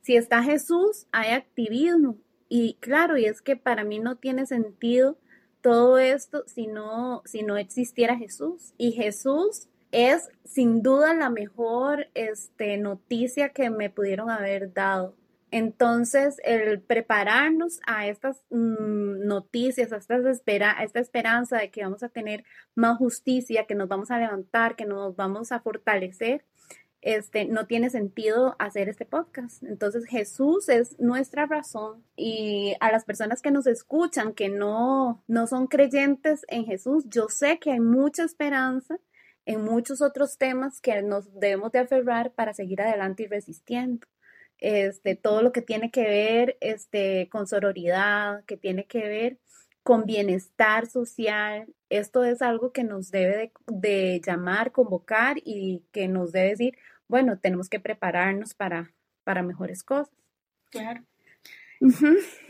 si 0.00 0.16
está 0.16 0.42
Jesús, 0.42 1.06
hay 1.12 1.30
activismo. 1.30 2.18
Y 2.48 2.74
claro, 2.80 3.16
y 3.16 3.26
es 3.26 3.40
que 3.40 3.54
para 3.54 3.84
mí 3.84 4.00
no 4.00 4.16
tiene 4.16 4.44
sentido 4.44 5.16
todo 5.60 5.98
esto 5.98 6.42
si 6.46 6.66
no, 6.66 7.22
si 7.24 7.42
no 7.42 7.56
existiera 7.56 8.16
Jesús. 8.16 8.74
Y 8.76 8.92
Jesús 8.92 9.68
es 9.92 10.28
sin 10.44 10.82
duda 10.82 11.14
la 11.14 11.30
mejor 11.30 12.08
este, 12.14 12.76
noticia 12.76 13.50
que 13.50 13.70
me 13.70 13.90
pudieron 13.90 14.30
haber 14.30 14.72
dado. 14.72 15.14
Entonces, 15.52 16.40
el 16.44 16.80
prepararnos 16.80 17.80
a 17.86 18.06
estas 18.06 18.44
mm, 18.50 19.26
noticias, 19.26 19.92
a, 19.92 19.96
estas 19.96 20.24
espera, 20.24 20.78
a 20.78 20.84
esta 20.84 21.00
esperanza 21.00 21.58
de 21.58 21.70
que 21.70 21.82
vamos 21.82 22.02
a 22.02 22.08
tener 22.08 22.44
más 22.76 22.98
justicia, 22.98 23.66
que 23.66 23.74
nos 23.74 23.88
vamos 23.88 24.10
a 24.10 24.18
levantar, 24.18 24.76
que 24.76 24.86
nos 24.86 25.16
vamos 25.16 25.50
a 25.50 25.60
fortalecer, 25.60 26.44
este, 27.00 27.46
no 27.46 27.66
tiene 27.66 27.90
sentido 27.90 28.54
hacer 28.58 28.88
este 28.88 29.06
podcast. 29.06 29.62
Entonces, 29.64 30.04
Jesús 30.06 30.68
es 30.68 30.98
nuestra 31.00 31.46
razón 31.46 32.04
y 32.14 32.74
a 32.80 32.92
las 32.92 33.04
personas 33.04 33.42
que 33.42 33.50
nos 33.50 33.66
escuchan, 33.66 34.34
que 34.34 34.48
no, 34.50 35.24
no 35.26 35.46
son 35.48 35.66
creyentes 35.66 36.44
en 36.48 36.64
Jesús, 36.64 37.06
yo 37.08 37.28
sé 37.28 37.58
que 37.58 37.72
hay 37.72 37.80
mucha 37.80 38.22
esperanza 38.22 38.98
en 39.50 39.64
muchos 39.64 40.00
otros 40.00 40.36
temas 40.38 40.80
que 40.80 41.02
nos 41.02 41.32
debemos 41.34 41.72
de 41.72 41.80
aferrar 41.80 42.32
para 42.32 42.54
seguir 42.54 42.80
adelante 42.80 43.24
y 43.24 43.26
resistiendo 43.26 44.06
este, 44.58 45.16
todo 45.16 45.42
lo 45.42 45.50
que 45.50 45.60
tiene 45.60 45.90
que 45.90 46.02
ver 46.02 46.56
este, 46.60 47.28
con 47.30 47.48
sororidad, 47.48 48.44
que 48.44 48.56
tiene 48.56 48.86
que 48.86 49.00
ver 49.08 49.38
con 49.82 50.04
bienestar 50.04 50.86
social. 50.86 51.66
Esto 51.88 52.22
es 52.22 52.42
algo 52.42 52.70
que 52.70 52.84
nos 52.84 53.10
debe 53.10 53.52
de, 53.66 54.20
llamar, 54.24 54.70
convocar 54.70 55.38
y 55.44 55.82
que 55.90 56.06
nos 56.06 56.30
debe 56.30 56.50
decir, 56.50 56.78
bueno, 57.08 57.40
tenemos 57.40 57.68
que 57.68 57.80
prepararnos 57.80 58.54
para, 58.54 58.92
para 59.24 59.42
mejores 59.42 59.82
cosas. 59.82 60.14
Claro. 60.70 61.02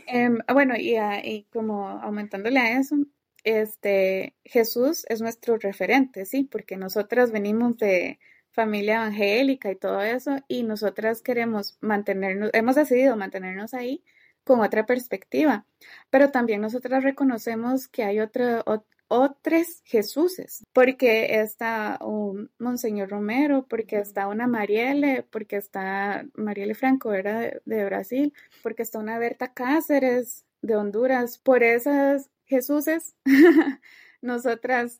Em, 0.05 0.37
bueno, 0.53 0.75
y, 0.77 0.97
y, 1.23 1.43
como 1.45 1.87
aumentándole 1.87 2.59
a 2.59 2.77
eso, 2.79 2.95
este, 3.43 4.35
Jesús 4.43 5.05
es 5.09 5.21
nuestro 5.21 5.57
referente, 5.57 6.25
sí, 6.25 6.43
porque 6.43 6.77
nosotras 6.77 7.31
venimos 7.31 7.77
de, 7.77 8.19
familia 8.51 8.95
evangélica 8.95 9.71
y 9.71 9.75
todo 9.75 10.01
eso, 10.01 10.37
y 10.47 10.63
nosotras 10.63 11.21
queremos 11.21 11.77
mantenernos, 11.81 12.49
hemos 12.53 12.75
decidido 12.75 13.15
mantenernos 13.15 13.73
ahí 13.73 14.03
con 14.43 14.59
otra 14.59 14.85
perspectiva, 14.85 15.65
pero 16.09 16.31
también 16.31 16.61
nosotras 16.61 17.03
reconocemos 17.03 17.87
que 17.87 18.03
hay 18.03 18.19
otro, 18.19 18.63
otros 19.07 19.81
Jesuses, 19.85 20.65
porque 20.73 21.41
está 21.41 21.97
un 22.01 22.49
Monseñor 22.59 23.09
Romero, 23.09 23.65
porque 23.69 23.99
está 23.99 24.27
una 24.27 24.47
Marielle, 24.47 25.23
porque 25.31 25.57
está 25.57 26.25
Marielle 26.35 26.75
Franco, 26.75 27.13
era 27.13 27.39
de, 27.39 27.61
de 27.65 27.85
Brasil, 27.85 28.33
porque 28.63 28.83
está 28.83 28.99
una 28.99 29.19
Berta 29.19 29.53
Cáceres 29.53 30.45
de 30.61 30.75
Honduras, 30.75 31.37
por 31.37 31.63
esas 31.63 32.29
Jesuses, 32.51 33.15
nosotras 34.21 34.99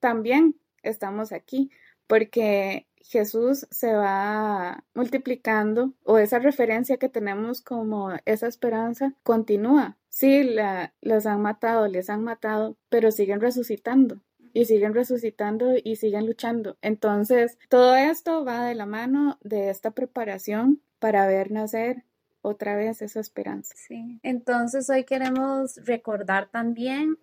también 0.00 0.56
estamos 0.82 1.30
aquí, 1.30 1.70
porque 2.08 2.88
Jesús 2.96 3.68
se 3.70 3.94
va 3.94 4.82
multiplicando 4.94 5.94
o 6.02 6.18
esa 6.18 6.40
referencia 6.40 6.96
que 6.96 7.08
tenemos 7.08 7.62
como 7.62 8.10
esa 8.24 8.48
esperanza 8.48 9.14
continúa. 9.22 9.96
Sí, 10.08 10.42
la, 10.42 10.92
han 11.24 11.40
matado, 11.40 11.86
les 11.86 12.10
han 12.10 12.24
matado, 12.24 12.76
pero 12.88 13.12
siguen 13.12 13.40
resucitando 13.40 14.20
y 14.52 14.64
siguen 14.64 14.92
resucitando 14.92 15.74
y 15.82 15.96
siguen 15.96 16.26
luchando. 16.26 16.78
Entonces, 16.82 17.58
todo 17.68 17.94
esto 17.94 18.44
va 18.44 18.64
de 18.64 18.74
la 18.74 18.86
mano 18.86 19.38
de 19.40 19.70
esta 19.70 19.92
preparación 19.92 20.82
para 20.98 21.28
ver 21.28 21.52
nacer 21.52 22.02
otra 22.48 22.76
vez 22.76 23.02
esa 23.02 23.20
esperanza. 23.20 23.74
Sí, 23.76 24.18
entonces 24.22 24.88
hoy 24.90 25.04
queremos 25.04 25.76
recordar 25.84 26.48
también 26.50 27.18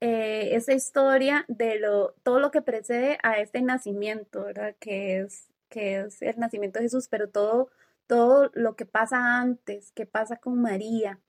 eh, 0.00 0.54
esa 0.54 0.74
historia 0.74 1.44
de 1.48 1.78
lo, 1.78 2.12
todo 2.22 2.38
lo 2.38 2.50
que 2.50 2.62
precede 2.62 3.18
a 3.22 3.38
este 3.38 3.62
nacimiento, 3.62 4.44
¿verdad? 4.44 4.74
Que 4.78 5.20
es, 5.20 5.48
que 5.68 6.00
es 6.00 6.20
el 6.20 6.38
nacimiento 6.38 6.78
de 6.78 6.84
Jesús, 6.84 7.08
pero 7.08 7.30
todo, 7.30 7.70
todo 8.06 8.50
lo 8.54 8.76
que 8.76 8.84
pasa 8.84 9.40
antes, 9.40 9.92
que 9.92 10.04
pasa 10.04 10.36
con 10.36 10.60
María, 10.60 11.20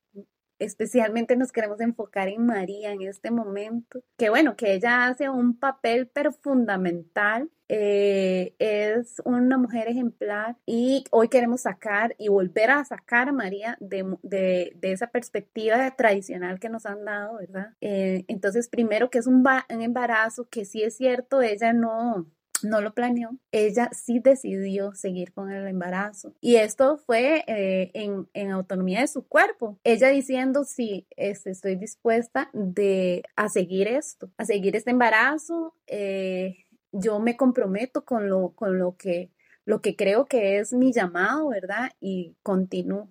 especialmente 0.59 1.35
nos 1.35 1.51
queremos 1.51 1.79
enfocar 1.81 2.27
en 2.27 2.45
María 2.45 2.91
en 2.91 3.01
este 3.01 3.31
momento, 3.31 4.03
que 4.17 4.29
bueno, 4.29 4.55
que 4.55 4.73
ella 4.73 5.07
hace 5.07 5.29
un 5.29 5.57
papel 5.57 6.09
pero 6.13 6.31
fundamental, 6.31 7.49
eh, 7.67 8.53
es 8.59 9.21
una 9.25 9.57
mujer 9.57 9.87
ejemplar 9.87 10.55
y 10.67 11.03
hoy 11.09 11.29
queremos 11.29 11.61
sacar 11.61 12.15
y 12.19 12.27
volver 12.27 12.69
a 12.69 12.85
sacar 12.85 13.29
a 13.29 13.31
María 13.31 13.75
de, 13.79 14.77
esa 14.83 15.07
perspectiva 15.07 15.95
tradicional 15.95 16.59
que 16.59 16.69
nos 16.69 16.85
han 16.85 17.05
dado, 17.05 17.37
¿verdad? 17.37 17.73
Eh, 17.81 18.23
entonces, 18.27 18.69
primero 18.69 19.09
que 19.09 19.17
es 19.17 19.27
un, 19.27 19.43
un 19.69 19.81
embarazo 19.81 20.47
que 20.47 20.65
sí 20.65 20.83
es 20.83 20.95
cierto, 20.95 21.41
ella 21.41 21.73
no, 21.73 22.27
no 22.65 22.81
lo 22.81 22.93
planeó, 22.93 23.37
ella 23.51 23.89
sí 23.93 24.19
decidió 24.19 24.93
seguir 24.93 25.33
con 25.33 25.51
el 25.51 25.67
embarazo. 25.67 26.33
Y 26.41 26.55
esto 26.55 26.97
fue 26.97 27.43
eh, 27.47 27.91
en, 27.93 28.51
autonomía 28.51 29.01
de 29.01 29.07
su 29.07 29.27
cuerpo. 29.27 29.79
Ella 29.83 30.09
diciendo, 30.09 30.63
sí, 30.63 31.07
este, 31.15 31.51
estoy 31.51 31.75
dispuesta 31.75 32.49
de, 32.53 33.23
a 33.35 33.49
seguir 33.49 33.87
esto, 33.87 34.31
a 34.37 34.45
seguir 34.45 34.75
este 34.75 34.91
embarazo. 34.91 35.75
Eh, 35.87 36.65
yo 36.91 37.19
me 37.19 37.37
comprometo 37.37 38.05
con 38.05 38.29
lo, 38.29 38.51
con 38.51 38.77
lo 38.77 38.95
que, 38.97 39.31
lo 39.65 39.81
que 39.81 39.95
creo 39.95 40.25
que 40.25 40.59
es 40.59 40.73
mi 40.73 40.93
llamado, 40.93 41.49
¿verdad? 41.49 41.91
Y 41.99 42.35
continúo. 42.43 43.09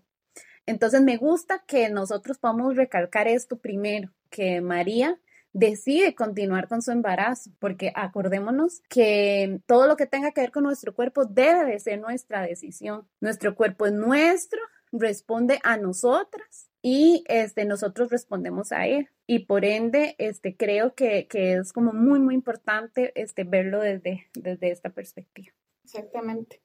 Entonces 0.66 1.02
me 1.02 1.16
gusta 1.16 1.62
que 1.66 1.90
nosotros 1.90 2.38
podamos 2.38 2.76
recalcar 2.76 3.28
esto 3.28 3.58
primero, 3.58 4.11
que 4.30 4.61
María 4.61 5.18
decide 5.54 6.14
continuar 6.14 6.68
con 6.68 6.82
su 6.82 6.90
embarazo, 6.90 7.50
porque 7.58 7.92
acordémonos 7.94 8.82
que 8.90 9.61
todo 9.66 9.87
lo 9.87 9.96
que 9.96 10.06
tenga 10.06 10.32
que 10.32 10.42
ver 10.42 10.50
con 10.50 10.64
nuestro 10.64 10.94
cuerpo 10.94 11.25
debe 11.25 11.64
de 11.64 11.80
ser 11.80 12.00
nuestra 12.00 12.42
decisión. 12.42 13.08
Nuestro 13.20 13.54
cuerpo 13.54 13.87
es 13.87 13.92
nuestro, 13.92 14.61
responde 14.92 15.61
a 15.62 15.76
nosotras 15.76 16.68
y 16.82 17.25
este, 17.28 17.64
nosotros 17.64 18.11
respondemos 18.11 18.73
a 18.73 18.87
él. 18.87 19.08
Y 19.26 19.46
por 19.46 19.64
ende, 19.64 20.16
este, 20.18 20.56
creo 20.56 20.94
que, 20.94 21.26
es 21.30 21.73
como 21.73 21.92
muy, 21.92 22.18
muy 22.18 22.34
importante 22.34 23.12
este, 23.14 23.44
verlo 23.44 23.80
desde, 23.80 24.26
desde 24.34 24.70
esta 24.70 24.90
perspectiva. 24.90 25.54
Exactamente. 25.84 26.61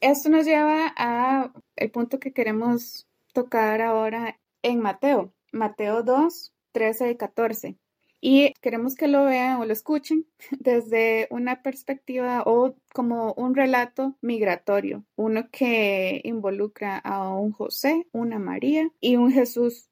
Esto 0.00 0.28
nos 0.28 0.44
lleva 0.44 0.92
a 0.96 1.52
el 1.76 1.90
punto 1.90 2.20
que 2.20 2.32
queremos 2.32 3.08
tocar 3.32 3.80
ahora 3.80 4.38
en 4.62 4.78
Mateo, 4.80 5.32
Mateo 5.52 6.02
2, 6.02 6.52
13 6.72 7.10
y 7.10 7.16
14. 7.16 7.76
Y 8.20 8.52
queremos 8.60 8.96
que 8.96 9.08
lo 9.08 9.24
vean 9.24 9.60
o 9.60 9.64
lo 9.64 9.72
escuchen 9.72 10.26
desde 10.58 11.26
una 11.30 11.62
perspectiva 11.62 12.42
o 12.44 12.74
como 12.92 13.32
un 13.34 13.54
relato 13.54 14.16
migratorio, 14.20 15.04
uno 15.16 15.48
que 15.50 16.20
involucra 16.24 16.98
a 16.98 17.34
un 17.34 17.52
José, 17.52 18.06
una 18.12 18.38
María 18.38 18.90
y 19.00 19.16
un 19.16 19.32
Jesús. 19.32 19.88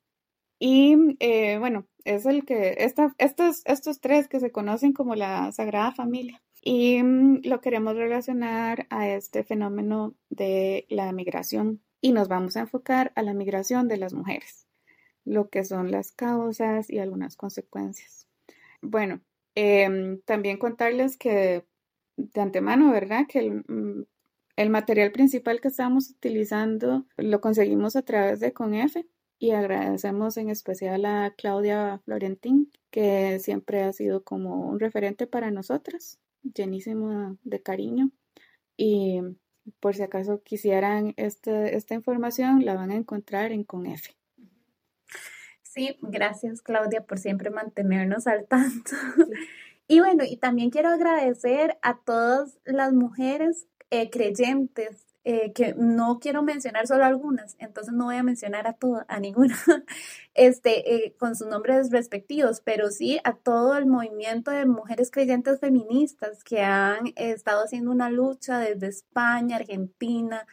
Y 0.59 0.97
eh, 1.21 1.59
bueno, 1.59 1.87
es 2.05 2.27
el 2.27 2.45
que, 2.45 2.77
esta, 2.79 3.15
estos, 3.19 3.63
estos 3.65 4.01
tres 4.01 4.29
que 4.29 4.41
se 4.41 4.51
conocen 4.51 4.93
como 4.93 5.15
la 5.15 5.53
Sagrada 5.53 5.93
Familia. 5.93 6.43
Y 6.63 7.03
mm, 7.03 7.43
lo 7.45 7.61
queremos 7.61 7.95
relacionar 7.97 8.87
a 8.91 9.09
este 9.09 9.45
fenómeno 9.45 10.15
de 10.29 10.87
la 10.91 11.13
migración 11.13 11.83
y 12.01 12.13
nos 12.13 12.29
vamos 12.29 12.57
a 12.57 12.61
enfocar 12.61 13.13
a 13.17 13.23
la 13.23 13.35
migración 13.35 13.89
de 13.89 13.97
las 13.97 14.15
mujeres, 14.15 14.68
lo 15.29 15.49
que 15.49 15.65
son 15.65 15.91
las 15.91 16.13
causas 16.13 16.91
y 16.91 16.99
algunas 16.99 17.37
consecuencias. 17.37 18.27
Bueno, 18.81 19.21
em, 19.55 20.21
también 20.23 20.59
contarles 20.59 21.17
que 21.17 21.65
de 22.17 22.41
antemano, 22.41 22.91
¿verdad? 22.93 23.27
Que 23.29 23.41
el, 23.41 23.65
mm, 23.69 24.07
el, 24.57 24.71
material 24.71 25.13
principal 25.13 25.61
que 25.61 25.69
estamos 25.69 26.11
utilizando 26.11 27.07
lo 27.17 27.41
conseguimos 27.41 27.97
a 27.97 28.03
través 28.03 28.41
de 28.41 28.53
CONF 28.53 28.97
y 29.39 29.53
agradecemos 29.53 30.37
en 30.37 30.51
especial 30.51 31.05
a 31.05 31.35
Claudia 31.37 32.01
Florentín, 32.05 32.73
que 32.91 33.39
siempre 33.39 33.83
ha 33.83 33.93
sido 33.93 34.25
como 34.25 34.69
un 34.69 34.81
referente 34.81 35.27
para 35.27 35.51
nosotras, 35.53 36.19
llenísimo 36.43 37.37
de 37.45 37.63
cariño. 37.63 38.11
Y 38.77 39.21
por 39.81 39.95
si 39.95 40.03
acaso 40.03 40.43
quisieran 40.43 41.15
este, 41.17 41.77
esta 41.77 41.95
información, 41.95 42.65
la 42.65 42.75
van 42.75 42.91
a 42.91 42.97
encontrar 42.97 43.53
en 43.53 43.65
CONF. 43.65 44.09
Sí, 45.79 45.97
gracias 46.03 46.61
Claudia 46.61 47.03
por 47.03 47.21
siempre 47.21 47.51
mantenernos 47.51 48.27
al 48.27 48.47
tanto. 48.47 48.91
Y 49.91 50.01
bueno, 50.01 50.23
y 50.23 50.37
también 50.37 50.69
quiero 50.69 50.91
agradecer 50.91 51.79
a 51.81 51.97
todas 51.97 52.59
las 52.67 52.93
mujeres 52.93 53.67
eh, 53.89 54.11
creyentes, 54.11 55.07
eh, 55.25 55.55
que 55.55 55.73
no 55.79 56.19
quiero 56.21 56.43
mencionar 56.43 56.87
solo 56.87 57.07
algunas, 57.07 57.57
entonces 57.59 57.95
no 57.95 58.05
voy 58.05 58.17
a 58.17 58.23
mencionar 58.23 58.67
a 58.67 58.75
todas, 58.75 59.07
a 59.09 59.19
ninguna, 59.19 59.57
este, 60.35 61.07
eh, 61.07 61.17
con 61.19 61.35
sus 61.37 61.47
nombres 61.47 61.91
respectivos, 61.91 62.61
pero 62.61 62.91
sí 62.91 63.19
a 63.25 63.33
todo 63.33 63.79
el 63.79 63.87
movimiento 63.87 64.51
de 64.51 64.67
mujeres 64.67 65.11
creyentes 65.11 65.59
feministas 65.59 66.45
que 66.45 66.61
han 66.61 67.15
estado 67.17 67.65
haciendo 67.65 67.91
una 67.91 68.11
lucha 68.11 68.59
desde 68.59 68.89
España, 68.89 69.57
Argentina, 69.57 70.47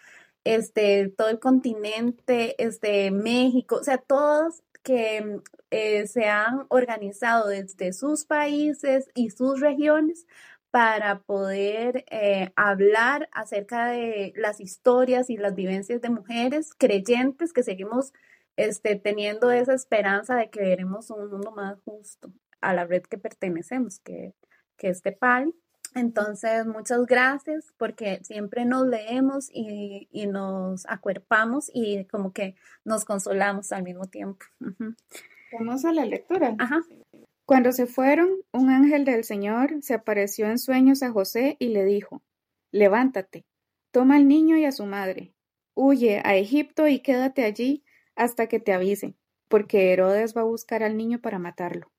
este, 0.45 1.09
todo 1.09 1.27
el 1.27 1.39
continente, 1.39 2.55
este, 2.63 3.11
México, 3.11 3.79
o 3.81 3.83
sea, 3.83 3.97
todos 3.97 4.63
que 4.85 5.41
eh, 5.71 6.07
se 6.07 6.25
han 6.25 6.67
organizado 6.69 7.49
desde 7.49 7.91
sus 7.91 8.23
países 8.25 9.09
y 9.15 9.31
sus 9.31 9.59
regiones 9.59 10.27
para 10.69 11.19
poder 11.19 12.05
eh, 12.11 12.51
hablar 12.55 13.27
acerca 13.31 13.87
de 13.87 14.31
las 14.35 14.61
historias 14.61 15.29
y 15.29 15.37
las 15.37 15.55
vivencias 15.55 16.01
de 16.01 16.09
mujeres 16.11 16.73
creyentes 16.77 17.51
que 17.51 17.63
seguimos 17.63 18.13
este, 18.57 18.95
teniendo 18.95 19.51
esa 19.51 19.73
esperanza 19.73 20.35
de 20.35 20.49
que 20.51 20.61
veremos 20.61 21.09
un 21.09 21.29
mundo 21.31 21.51
más 21.51 21.79
justo 21.83 22.31
a 22.61 22.73
la 22.73 22.85
red 22.85 23.01
que 23.03 23.17
pertenecemos, 23.17 23.99
que, 23.99 24.35
que 24.77 24.89
es 24.89 25.01
TEPAL. 25.01 25.53
Entonces, 25.95 26.65
muchas 26.65 27.05
gracias 27.05 27.73
porque 27.77 28.19
siempre 28.23 28.65
nos 28.65 28.85
leemos 28.85 29.49
y, 29.49 30.09
nos 30.27 30.85
acuerpamos 30.87 31.71
y 31.73 32.03
como 32.05 32.33
que 32.33 32.55
nos 32.83 33.05
consolamos 33.05 33.71
al 33.71 33.83
mismo 33.83 34.05
tiempo. 34.05 34.45
Vamos 35.53 35.85
a 35.85 35.93
la 35.93 36.03
lectura. 36.03 36.57
Cuando 37.45 37.71
se 37.71 37.85
fueron, 37.85 38.27
un 38.51 38.69
ángel 38.69 39.05
del 39.05 39.23
Señor 39.23 39.77
se 39.81 39.93
apareció 39.93 40.47
en 40.47 40.59
sueños 40.59 41.01
a 41.01 41.11
José 41.11 41.55
y 41.59 41.69
le 41.69 41.85
dijo, 41.85 42.21
Levántate, 42.71 43.45
toma 43.91 44.17
al 44.17 44.27
niño 44.27 44.57
y 44.57 44.65
a 44.65 44.73
su 44.73 44.85
madre, 44.85 45.33
huye 45.75 46.21
a 46.25 46.35
Egipto 46.35 46.87
y 46.89 46.99
quédate 46.99 47.45
allí 47.45 47.85
hasta 48.17 48.47
que 48.47 48.59
te 48.59 48.73
avise, 48.73 49.15
porque 49.47 49.93
Herodes 49.93 50.35
va 50.35 50.41
a 50.41 50.45
buscar 50.45 50.83
al 50.83 50.97
niño 50.97 51.21
para 51.21 51.39
matarlo. 51.39 51.89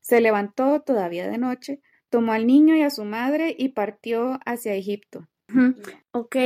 Se 0.00 0.22
levantó 0.22 0.80
todavía 0.80 1.28
de 1.28 1.36
noche, 1.36 1.82
tomó 2.10 2.32
al 2.32 2.46
niño 2.46 2.74
y 2.74 2.82
a 2.82 2.90
su 2.90 3.04
madre 3.04 3.54
y 3.56 3.70
partió 3.70 4.38
hacia 4.44 4.74
Egipto. 4.74 5.26
Ok, 6.12 6.36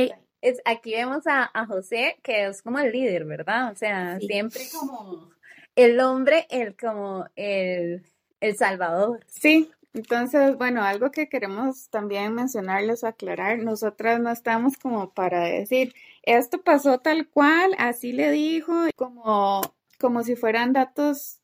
es, 0.41 0.61
aquí 0.65 0.93
vemos 0.93 1.23
a, 1.27 1.49
José, 1.67 2.17
que 2.23 2.45
es 2.45 2.61
como 2.61 2.79
el 2.79 2.91
líder, 2.91 3.25
¿verdad? 3.25 3.71
O 3.71 3.75
sea, 3.75 4.19
siempre 4.19 4.61
como 4.71 5.31
el 5.75 5.99
hombre, 5.99 6.47
el 6.49 6.75
como 6.77 7.25
el, 7.35 8.03
el 8.39 8.55
salvador. 8.55 9.25
Sí, 9.27 9.69
entonces, 9.93 10.57
bueno, 10.57 10.83
algo 10.83 11.09
que 11.09 11.29
queremos 11.29 11.89
también 11.89 12.33
mencionarles 12.33 13.03
o 13.03 13.07
aclarar, 13.07 13.59
nosotras 13.59 14.19
no 14.19 14.29
estamos 14.29 14.77
como 14.77 15.13
para 15.13 15.45
decir, 15.45 15.93
esto 16.23 16.61
pasó 16.61 16.99
tal 16.99 17.29
cual, 17.29 17.75
así 17.77 18.11
le 18.11 18.29
dijo, 18.31 18.73
como, 18.97 19.61
como 19.99 20.23
si 20.23 20.35
fueran 20.35 20.73
datos 20.73 21.39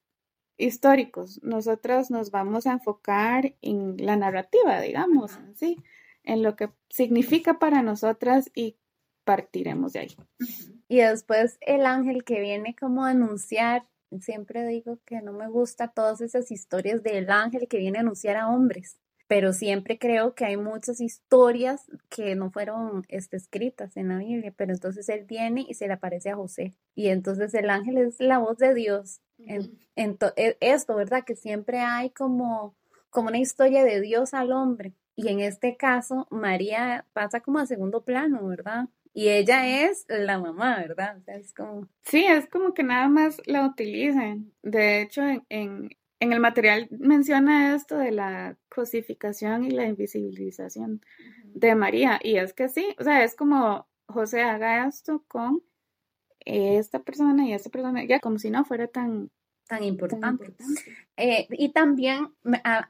históricos. 0.62 1.42
Nosotras 1.44 2.12
nos 2.12 2.32
vamos 2.32 2.68
a 2.68 2.74
enfocar 2.74 3.56
en 3.62 3.98
la 3.98 4.16
narrativa, 4.16 4.80
digamos, 4.82 5.40
sí, 5.56 5.78
en 6.24 6.44
lo 6.44 6.56
que 6.56 6.70
significa 6.90 7.60
para 7.60 7.82
nosotras 7.82 8.50
y 8.54 8.78
partiremos 9.24 9.94
de 9.94 10.00
ahí. 10.00 10.16
Y 10.88 10.98
después 10.98 11.58
el 11.62 11.86
ángel 11.86 12.24
que 12.24 12.40
viene 12.40 12.76
como 12.80 13.06
a 13.06 13.12
anunciar, 13.12 13.88
siempre 14.20 14.68
digo 14.68 15.00
que 15.06 15.22
no 15.22 15.34
me 15.34 15.48
gusta 15.48 15.88
todas 15.90 16.22
esas 16.22 16.52
historias 16.52 17.02
del 17.04 17.30
ángel 17.30 17.68
que 17.68 17.78
viene 17.78 18.00
a 18.00 18.02
anunciar 18.02 18.38
a 18.38 18.50
hombres, 18.50 19.00
pero 19.28 19.54
siempre 19.54 19.98
creo 19.98 20.36
que 20.36 20.44
hay 20.44 20.58
muchas 20.58 21.00
historias 21.00 21.90
que 22.10 22.36
no 22.36 22.52
fueron 22.52 23.06
este, 23.08 23.38
escritas 23.38 23.96
en 23.96 24.10
la 24.10 24.18
Biblia, 24.18 24.54
pero 24.58 24.74
entonces 24.74 25.08
él 25.08 25.24
viene 25.24 25.66
y 25.70 25.76
se 25.76 25.88
le 25.88 25.94
aparece 25.94 26.32
a 26.32 26.36
José. 26.36 26.76
Y 26.96 27.08
entonces 27.08 27.54
el 27.54 27.70
ángel 27.70 27.98
es 27.98 28.20
la 28.20 28.40
voz 28.40 28.58
de 28.58 28.74
Dios 28.74 29.22
en, 29.48 30.18
e, 30.36 30.58
esto, 30.60 30.96
¿verdad? 30.96 31.24
Que 31.26 31.36
siempre 31.36 31.80
hay 31.80 32.10
como, 32.12 32.76
como 33.10 33.30
una 33.30 33.40
historia 33.40 33.84
de 33.84 34.02
Dios 34.02 34.34
al 34.34 34.52
hombre. 34.52 34.94
Y 35.16 35.28
en 35.28 35.40
este 35.40 35.78
caso, 35.78 36.28
María 36.32 37.06
pasa 37.14 37.42
como 37.42 37.60
a 37.60 37.66
segundo 37.66 38.04
plano, 38.04 38.48
¿verdad? 38.48 38.90
Y 39.14 39.30
ella 39.30 39.86
es 39.86 40.06
la 40.08 40.40
mamá, 40.40 40.78
¿verdad? 40.78 41.18
es 41.28 41.54
como... 41.54 41.88
Sí, 42.04 42.26
es 42.26 42.48
como 42.48 42.74
que 42.74 42.84
nada 42.84 43.10
más 43.10 43.42
la 43.46 43.66
utilizan. 43.66 44.54
De 44.64 45.02
hecho, 45.02 45.22
en, 45.22 45.44
en, 45.50 46.34
el 46.34 46.40
material 46.40 46.88
menciona 46.92 47.76
esto 47.76 47.98
de 47.98 48.12
la 48.12 48.58
cosificación 48.70 49.66
y 49.66 49.72
la 49.72 49.86
invisibilización 49.86 51.02
de 51.54 51.76
María. 51.76 52.20
Y 52.24 52.38
es 52.38 52.54
que 52.54 52.70
sí, 52.70 52.96
o 53.00 53.04
sea, 53.04 53.24
es 53.24 53.36
como 53.36 53.86
José 54.08 54.44
haga 54.44 54.88
esto 54.88 55.26
con 55.28 55.62
esta 56.46 57.00
persona 57.00 57.46
y 57.46 57.54
esta 57.54 57.70
persona, 57.70 58.04
ya 58.06 58.20
como 58.20 58.40
si 58.40 58.50
no 58.50 58.66
fuera 58.66 58.88
tan 58.88 59.30
tan 59.72 59.84
importante. 59.86 60.54
Eh, 61.16 61.48
y 61.52 61.72
también 61.72 62.34
a, 62.66 62.86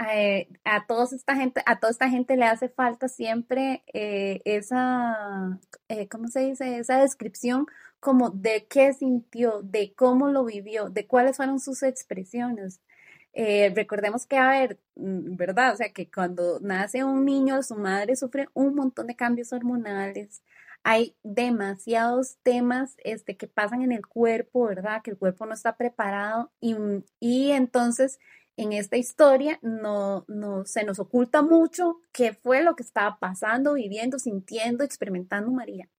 a, 0.64 0.88
toda 0.88 1.06
esta 1.16 1.36
gente, 1.36 1.62
a 1.68 1.80
toda 1.80 1.92
esta 1.92 2.10
gente 2.10 2.36
le 2.36 2.46
hace 2.46 2.70
falta 2.70 3.08
siempre 3.08 3.84
eh, 3.94 4.42
esa, 4.46 5.60
eh, 5.90 6.08
¿cómo 6.08 6.28
se 6.28 6.40
dice? 6.40 6.80
Esa 6.80 7.02
descripción 7.02 7.68
como 8.00 8.32
de 8.32 8.66
qué 8.68 8.94
sintió, 8.94 9.62
de 9.62 9.94
cómo 9.94 10.30
lo 10.30 10.44
vivió, 10.44 10.90
de 10.90 11.06
cuáles 11.06 11.38
fueron 11.38 11.60
sus 11.60 11.84
expresiones. 11.84 12.82
recordemos 13.76 14.26
que, 14.26 14.38
a 14.38 14.50
ver, 14.50 14.80
mm, 14.96 15.36
¿verdad? 15.36 15.74
O 15.74 15.76
sea, 15.76 15.90
que 15.94 16.10
cuando 16.10 16.60
nace 16.62 17.04
un 17.04 17.26
niño, 17.26 17.62
su 17.62 17.76
madre 17.76 18.16
sufre 18.16 18.50
un 18.56 18.74
montón 18.74 19.06
de 19.06 19.16
cambios 19.16 19.54
hormonales, 19.54 20.42
hay 20.84 21.15
demasiados 21.24 22.38
temas 22.44 22.96
este, 23.04 23.38
que 23.38 23.48
pasan 23.48 23.82
en 23.82 23.91
el 23.91 24.06
cuerpo, 24.06 24.65
¿verdad? 24.65 25.02
Que 25.04 25.12
el 25.12 25.17
cuerpo 25.17 25.46
no 25.46 25.54
está 25.54 25.78
preparado 25.78 26.52
y, 26.60 26.76
y 27.20 27.52
entonces 27.52 28.20
en 28.58 28.74
esta 28.74 28.98
historia 28.98 29.60
no, 29.62 30.26
no 30.28 30.65
se 30.65 30.84
nos 30.84 31.00
oculta 31.00 31.41
mucho 31.41 32.00
qué 32.12 32.34
fue 32.34 32.63
lo 32.63 32.76
que 32.76 32.84
estaba 32.84 33.17
pasando, 33.20 33.74
viviendo, 33.74 34.20
sintiendo, 34.20 34.84
experimentando 34.84 35.52
María 35.52 35.89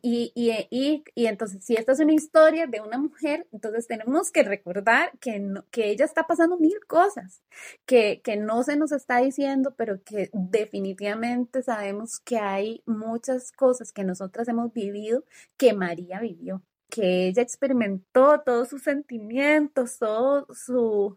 y, 0.00 1.02
y, 1.14 1.26
entonces, 1.26 1.64
si 1.64 1.74
esta 1.74 1.92
es 1.92 2.00
una 2.00 2.12
historia 2.12 2.66
de 2.66 2.80
una 2.80 2.98
mujer, 2.98 3.46
entonces 3.52 3.86
tenemos 3.86 4.30
que 4.30 4.42
recordar 4.42 5.12
que, 5.20 5.54
que 5.70 5.90
ella 5.90 6.04
está 6.04 6.26
pasando 6.26 6.58
mil 6.58 6.78
cosas, 6.86 7.42
que, 7.86 8.20
que 8.22 8.36
no 8.36 8.62
se 8.62 8.76
nos 8.76 8.92
está 8.92 9.18
diciendo, 9.18 9.74
pero 9.76 10.02
que 10.02 10.30
definitivamente 10.32 11.62
sabemos 11.62 12.18
que 12.20 12.38
hay 12.38 12.82
muchas 12.86 13.52
cosas 13.52 13.92
que 13.92 14.04
nosotras 14.04 14.48
hemos 14.48 14.72
vivido 14.72 15.24
que 15.56 15.72
María 15.72 16.20
vivió, 16.20 16.62
que 16.88 17.28
ella 17.28 17.42
experimentó 17.42 18.40
todos 18.40 18.68
sus 18.68 18.82
sentimientos, 18.82 19.98
todas 19.98 20.44
su, 20.58 21.16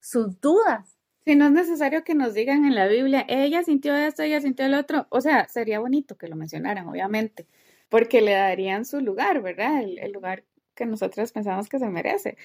sus 0.00 0.40
dudas 0.40 0.95
Si 1.26 1.34
no 1.34 1.46
es 1.46 1.52
necesario 1.52 2.04
que 2.04 2.14
nos 2.14 2.34
digan 2.34 2.64
en 2.64 2.76
la 2.76 2.86
Biblia, 2.86 3.26
ella 3.28 3.64
sintió 3.64 3.96
esto, 3.96 4.22
ella 4.22 4.40
sintió 4.40 4.64
el 4.64 4.74
otro. 4.74 5.08
O 5.10 5.20
sea, 5.20 5.48
sería 5.48 5.80
bonito 5.80 6.16
que 6.16 6.28
lo 6.28 6.36
mencionaran, 6.36 6.86
obviamente, 6.86 7.48
porque 7.88 8.20
le 8.20 8.30
darían 8.30 8.84
su 8.84 9.00
lugar, 9.00 9.42
¿verdad? 9.42 9.82
El, 9.82 10.12
lugar 10.12 10.44
que 10.76 10.86
nosotros 10.86 11.32
pensamos 11.32 11.68
que 11.68 11.80
se 11.80 11.88
merece. 11.88 12.36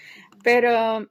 Pero 0.44 1.08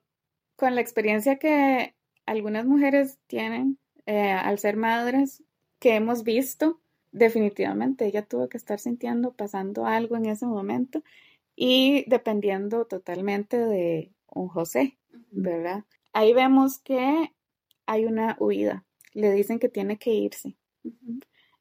con 0.57 0.75
la 0.75 0.81
experiencia 0.81 1.37
que 1.39 1.95
algunas 2.27 2.67
mujeres 2.67 3.21
tienen 3.29 3.79
eh, 4.05 4.33
al 4.33 4.59
ser 4.59 4.77
madres, 4.77 5.45
que 5.79 5.95
hemos 5.95 6.25
visto, 6.25 6.81
definitivamente 7.13 8.05
ella 8.05 8.27
tuvo 8.27 8.49
que 8.49 8.57
estar 8.57 8.81
sintiendo, 8.81 9.33
pasando 9.35 9.87
algo 9.87 10.17
en 10.17 10.27
ese 10.27 10.45
momento 10.45 11.05
y 11.55 12.05
dependiendo 12.09 12.87
totalmente 12.87 13.59
de 13.59 14.13
un 14.27 14.49
José, 14.49 14.99
¿verdad? 15.31 15.85
Ahí 16.13 16.33
vemos 16.33 16.81
que 16.81 17.33
hay 17.91 18.07
una 18.07 18.37
huida, 18.39 18.85
le 19.15 19.33
dicen 19.33 19.59
que 19.59 19.69
tiene 19.69 19.99
que 19.99 20.15
irse. 20.15 20.57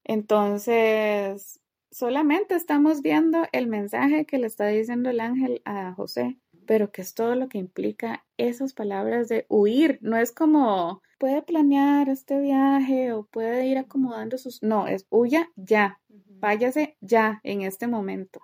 Entonces, 0.04 1.60
solamente 1.90 2.54
estamos 2.54 3.02
viendo 3.02 3.48
el 3.52 3.66
mensaje 3.66 4.26
que 4.26 4.38
le 4.38 4.46
está 4.46 4.68
diciendo 4.68 5.10
el 5.10 5.22
ángel 5.22 5.64
a 5.66 5.92
José, 5.94 6.38
pero 6.68 6.92
que 6.92 7.02
es 7.02 7.16
todo 7.16 7.34
lo 7.34 7.50
que 7.50 7.58
implica 7.58 8.28
esas 8.38 8.74
palabras 8.74 9.28
de 9.28 9.48
huir. 9.50 9.98
No 10.04 10.18
es 10.18 10.32
como 10.32 11.02
puede 11.18 11.42
planear 11.42 12.10
este 12.10 12.40
viaje 12.40 13.12
o 13.12 13.24
puede 13.24 13.66
ir 13.66 13.80
acomodando 13.80 14.38
sus... 14.38 14.62
No, 14.62 14.86
es 14.86 15.08
huya 15.10 15.50
ya, 15.56 16.00
váyase 16.10 16.96
ya 17.02 17.42
en 17.44 17.64
este 17.64 17.88
momento. 17.88 18.42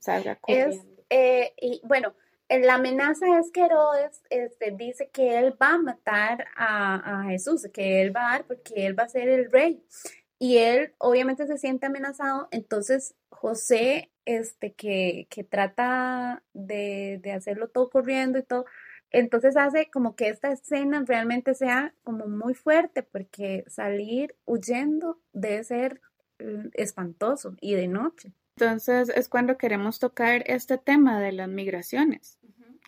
Salga 0.00 0.34
corriendo. 0.34 0.84
Eh, 1.10 1.52
y 1.60 1.80
bueno, 1.84 2.12
la 2.48 2.74
amenaza 2.74 3.38
es 3.38 3.50
que 3.50 3.62
Herodes 3.62 4.22
este, 4.30 4.72
dice 4.72 5.10
que 5.10 5.38
él 5.38 5.54
va 5.60 5.74
a 5.74 5.78
matar 5.78 6.46
a, 6.56 7.22
a, 7.22 7.24
Jesús, 7.24 7.66
que 7.72 8.02
él 8.02 8.14
va 8.14 8.28
a 8.28 8.32
dar 8.32 8.46
porque 8.46 8.86
él 8.86 8.98
va 8.98 9.04
a 9.04 9.08
ser 9.08 9.28
el 9.28 9.50
rey. 9.50 9.82
Y 10.38 10.58
él 10.58 10.94
obviamente 10.98 11.46
se 11.46 11.58
siente 11.58 11.86
amenazado, 11.86 12.48
entonces 12.50 13.14
José, 13.30 14.10
este, 14.24 14.74
que, 14.74 15.26
que 15.30 15.44
trata 15.44 16.42
de, 16.52 17.20
de 17.22 17.32
hacerlo 17.32 17.68
todo 17.68 17.88
corriendo 17.88 18.38
y 18.38 18.42
todo, 18.42 18.66
entonces 19.10 19.56
hace 19.56 19.88
como 19.90 20.16
que 20.16 20.28
esta 20.28 20.50
escena 20.50 21.04
realmente 21.06 21.54
sea 21.54 21.94
como 22.02 22.26
muy 22.26 22.54
fuerte, 22.54 23.04
porque 23.04 23.64
salir 23.68 24.36
huyendo 24.44 25.20
debe 25.32 25.62
ser 25.62 26.00
mm, 26.40 26.70
espantoso 26.74 27.54
y 27.60 27.74
de 27.74 27.86
noche. 27.86 28.32
Entonces 28.56 29.08
es 29.08 29.28
cuando 29.28 29.58
queremos 29.58 29.98
tocar 29.98 30.44
este 30.46 30.78
tema 30.78 31.20
de 31.20 31.32
las 31.32 31.48
migraciones 31.48 32.38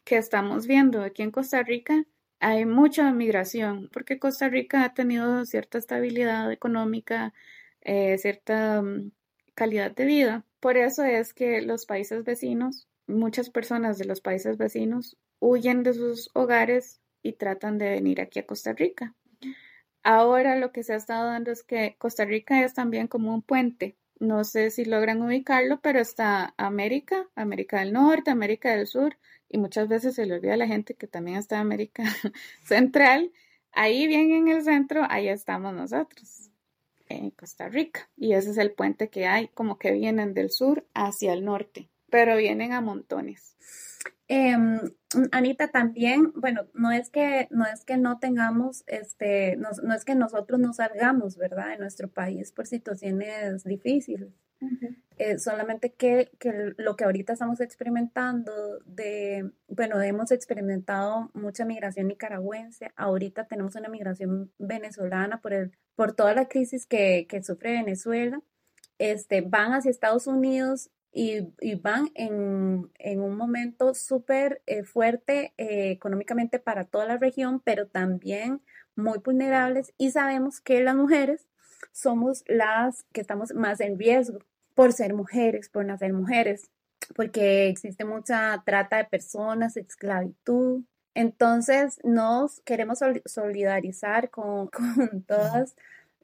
que 0.05 0.17
estamos 0.17 0.69
viendo 0.69 1.03
aquí 1.03 1.23
en 1.23 1.33
Costa 1.33 1.65
Rica. 1.65 2.05
Hay 2.39 2.67
mucha 2.67 3.11
migración 3.13 3.91
porque 3.93 4.21
Costa 4.21 4.49
Rica 4.49 4.85
ha 4.85 4.95
tenido 4.95 5.45
cierta 5.45 5.79
estabilidad 5.79 6.53
económica, 6.53 7.35
eh, 7.81 8.17
cierta 8.19 8.81
mm, 8.81 9.11
calidad 9.55 9.91
de 9.91 10.05
vida. 10.05 10.45
Por 10.61 10.77
eso 10.77 11.03
es 11.03 11.35
que 11.35 11.61
los 11.63 11.85
países 11.85 12.23
vecinos, 12.23 12.87
muchas 13.09 13.51
personas 13.51 13.99
de 13.99 14.05
los 14.05 14.21
países 14.21 14.59
vecinos 14.59 15.17
huyen 15.41 15.83
de 15.83 15.95
sus 15.95 16.31
hogares 16.35 17.01
y 17.25 17.33
tratan 17.33 17.79
de 17.79 17.91
venir 17.91 18.21
aquí 18.21 18.39
a 18.39 18.47
Costa 18.47 18.73
Rica. 18.73 19.15
Ahora 20.05 20.55
lo 20.55 20.71
que 20.71 20.85
se 20.85 20.93
ha 20.93 20.97
estado 20.97 21.27
dando 21.27 21.51
es 21.51 21.65
que 21.65 21.97
Costa 21.99 22.25
Rica 22.25 22.63
es 22.65 22.75
también 22.75 23.09
como 23.09 23.35
un 23.35 23.43
puente 23.43 23.97
no 24.19 24.45
sé 24.45 24.71
si 24.71 24.85
logran 24.85 25.23
ubicarlo, 25.23 25.81
pero 25.81 26.01
está 26.01 26.55
América, 26.57 27.29
América 27.35 27.81
del 27.81 27.93
Norte, 27.93 28.31
América 28.31 28.75
del 28.75 28.87
Sur, 28.87 29.17
y 29.49 29.59
muchas 29.59 29.89
veces 29.89 30.15
se 30.15 30.27
le 30.27 30.35
olvida 30.35 30.55
a 30.55 30.59
la 30.59 30.67
gente 30.67 30.95
que 30.95 31.07
también 31.07 31.39
está 31.39 31.61
América 31.61 32.05
Central. 32.65 33.33
Ahí 33.73 34.07
bien 34.07 34.33
en 34.33 34.49
el 34.49 34.63
centro, 34.63 35.03
ahí 35.09 35.29
estamos 35.29 35.75
nosotros, 35.75 36.51
en 37.09 37.31
Costa 37.31 37.69
Rica. 37.69 38.09
Y 38.17 38.33
ese 38.33 38.51
es 38.51 38.59
el 38.59 38.73
puente 38.73 39.09
que 39.11 39.27
hay, 39.27 39.49
como 39.49 39.79
que 39.79 39.93
vienen 39.93 40.35
del 40.35 40.51
sur 40.51 40.87
hacia 40.95 41.33
el 41.33 41.45
norte, 41.45 41.91
pero 42.17 42.35
vienen 42.35 42.73
a 42.73 42.81
montones. 42.81 43.59
Em, 44.27 44.81
Anita, 45.33 45.69
también, 45.69 46.33
bueno, 46.35 46.63
no 46.73 46.91
es 46.91 47.11
que 47.11 47.47
no 47.51 47.67
es 47.67 47.85
que 47.85 47.99
no 47.99 48.19
tengamos, 48.19 48.85
este, 48.87 49.57
no, 49.57 49.69
es 49.95 50.05
que 50.07 50.15
nosotros 50.15 50.59
no 50.59 50.73
salgamos, 50.73 51.37
¿verdad?, 51.37 51.69
de 51.69 51.77
nuestro 51.77 52.09
país 52.09 52.53
por 52.53 52.67
situaciones 52.67 53.65
difíciles. 53.65 54.31
Eh, 55.19 55.39
solamente 55.39 55.93
que, 55.93 56.31
que, 56.39 56.73
lo 56.79 56.97
que 56.97 57.05
ahorita 57.05 57.35
estamos 57.35 57.61
experimentando 57.61 58.51
de, 58.87 59.51
bueno, 59.69 60.01
hemos 60.01 60.31
experimentado 60.31 61.31
mucha 61.35 61.67
migración 61.67 62.09
nicaragüense, 62.09 62.93
ahorita 62.97 63.47
tenemos 63.47 63.77
una 63.77 63.91
migración 63.91 64.51
venezolana 64.59 65.43
por, 65.43 65.53
el, 65.53 65.73
por 65.95 66.15
toda 66.15 66.33
la 66.33 66.49
crisis 66.49 66.87
que, 66.87 67.27
que 67.29 67.43
sufre 67.43 67.73
Venezuela, 67.73 68.41
este, 68.99 69.43
van 69.43 69.73
hacia 69.73 69.91
Estados 69.91 70.27
Unidos 70.27 70.91
y, 71.13 71.75
van 71.77 72.11
en, 72.15 73.21
un 73.21 73.37
momento 73.37 73.95
súper 73.95 74.63
eh, 74.67 74.85
fuerte 74.85 75.55
eh, 75.57 75.91
económicamente 75.91 76.59
para 76.59 76.85
toda 76.85 77.07
la 77.07 77.17
región, 77.17 77.61
pero 77.61 77.87
también 77.87 78.61
muy 78.97 79.19
vulnerables 79.19 79.95
y 79.99 80.11
sabemos 80.11 80.61
que 80.61 80.83
las 80.83 80.95
mujeres 80.95 81.47
somos 81.93 82.45
las 82.47 83.05
que 83.13 83.21
estamos 83.21 83.55
más 83.55 83.81
en 83.81 83.99
riesgo 83.99 84.41
por 84.75 84.93
ser 84.93 85.15
mujeres, 85.15 85.71
por 85.71 85.87
nacer 85.87 86.13
mujeres, 86.13 86.71
porque 87.15 87.69
existe 87.69 88.05
mucha 88.05 88.63
trata 88.67 88.99
de 88.99 89.05
personas, 89.05 89.77
esclavitud. 89.77 90.83
Entonces 91.15 91.99
nos 92.05 92.61
queremos 92.61 92.99
solidarizar 93.25 94.29
con, 94.29 94.67
con 94.69 95.23
todas 95.23 95.75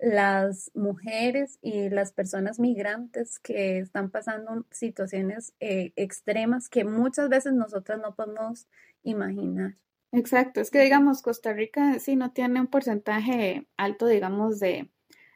las 0.03 0.73
mujeres 0.75 1.61
y 1.63 1.89
las 1.89 2.13
personas 2.13 2.59
migrantes 2.59 3.39
que 3.39 3.79
están 3.79 4.11
pasando 4.11 4.67
situaciones 4.73 5.55
eh, 5.61 5.93
extremas 5.95 6.69
que 6.69 6.85
muchas 6.85 7.29
veces 7.29 7.53
nosotras 7.53 8.01
no 8.01 8.17
podemos 8.17 8.67
imaginar. 9.05 9.77
Exacto, 10.11 10.61
es 10.61 10.73
que 10.73 10.81
digamos, 10.83 11.23
Costa 11.23 11.53
Rica 11.53 12.01
sí 12.01 12.17
no 12.17 12.33
tiene 12.33 12.61
un 12.61 12.67
porcentaje 12.67 13.69
alto, 13.77 14.09
digamos, 14.09 14.59
de, 14.59 14.91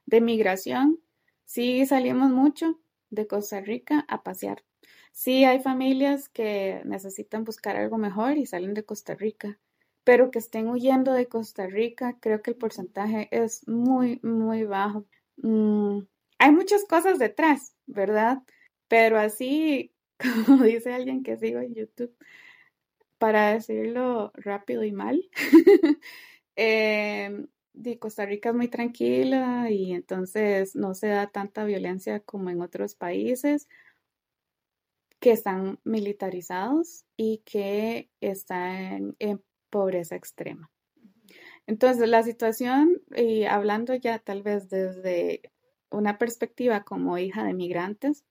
de 0.04 0.20
migración. 0.20 0.98
Sí 1.44 1.86
salimos 1.86 2.30
mucho 2.30 2.80
de 3.10 3.28
Costa 3.28 3.60
Rica 3.60 4.04
a 4.08 4.24
pasear. 4.24 4.64
Sí 5.12 5.44
hay 5.44 5.60
familias 5.60 6.28
que 6.28 6.82
necesitan 6.84 7.44
buscar 7.44 7.76
algo 7.76 7.98
mejor 7.98 8.36
y 8.36 8.46
salen 8.46 8.74
de 8.74 8.84
Costa 8.84 9.14
Rica 9.14 9.60
pero 10.06 10.30
que 10.30 10.38
estén 10.38 10.68
huyendo 10.68 11.12
de 11.14 11.26
Costa 11.26 11.66
Rica, 11.66 12.16
creo 12.20 12.40
que 12.40 12.52
el 12.52 12.56
porcentaje 12.56 13.26
es 13.32 13.66
muy, 13.66 14.20
muy 14.22 14.62
bajo. 14.62 15.04
Mm, 15.38 16.02
hay 16.38 16.52
muchas 16.52 16.84
cosas 16.84 17.18
detrás, 17.18 17.74
¿verdad? 17.86 18.38
Pero 18.86 19.18
así, 19.18 19.92
como 20.46 20.62
dice 20.62 20.94
alguien 20.94 21.24
que 21.24 21.36
sigo 21.36 21.58
en 21.58 21.74
YouTube, 21.74 22.14
para 23.18 23.54
decirlo 23.54 24.30
rápido 24.36 24.84
y 24.84 24.92
mal, 24.92 25.28
eh, 26.54 27.44
Costa 27.98 28.26
Rica 28.26 28.50
es 28.50 28.54
muy 28.54 28.68
tranquila 28.68 29.72
y 29.72 29.92
entonces 29.92 30.76
no 30.76 30.94
se 30.94 31.08
da 31.08 31.26
tanta 31.32 31.64
violencia 31.64 32.20
como 32.20 32.50
en 32.50 32.60
otros 32.60 32.94
países 32.94 33.66
que 35.18 35.32
están 35.32 35.80
militarizados 35.82 37.04
y 37.16 37.38
que 37.38 38.08
están 38.20 39.16
en 39.18 39.42
pobreza 39.70 40.16
extrema. 40.16 40.70
Entonces, 41.66 42.08
la 42.08 42.22
situación, 42.22 43.02
y 43.14 43.44
hablando 43.44 43.94
ya 43.94 44.18
tal 44.18 44.42
vez 44.42 44.68
desde 44.68 45.52
una 45.90 46.18
perspectiva 46.18 46.84
como 46.84 47.18
hija 47.18 47.44
de 47.44 47.54
migrantes, 47.54 48.24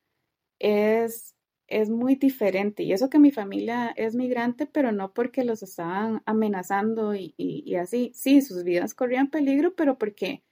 es, 0.60 1.36
es 1.68 1.90
muy 1.90 2.16
diferente. 2.16 2.84
Y 2.84 2.94
eso 2.94 3.10
que 3.10 3.20
mi 3.20 3.32
familia 3.32 3.94
es 3.98 4.16
migrante, 4.16 4.66
pero 4.68 4.92
no 4.92 5.14
porque 5.14 5.44
los 5.44 5.64
estaban 5.64 6.22
amenazando 6.26 7.14
y, 7.16 7.76
así. 7.76 8.12
Sí, 8.16 8.42
sus 8.42 8.64
vidas 8.64 8.94
corrían 8.94 9.30
peligro, 9.30 9.76
pero 9.76 9.98
porque 9.98 10.44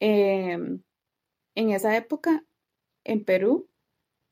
em, 0.00 0.82
en 1.54 1.70
esa 1.70 1.96
época, 1.96 2.44
en 3.04 3.24
Perú, 3.24 3.68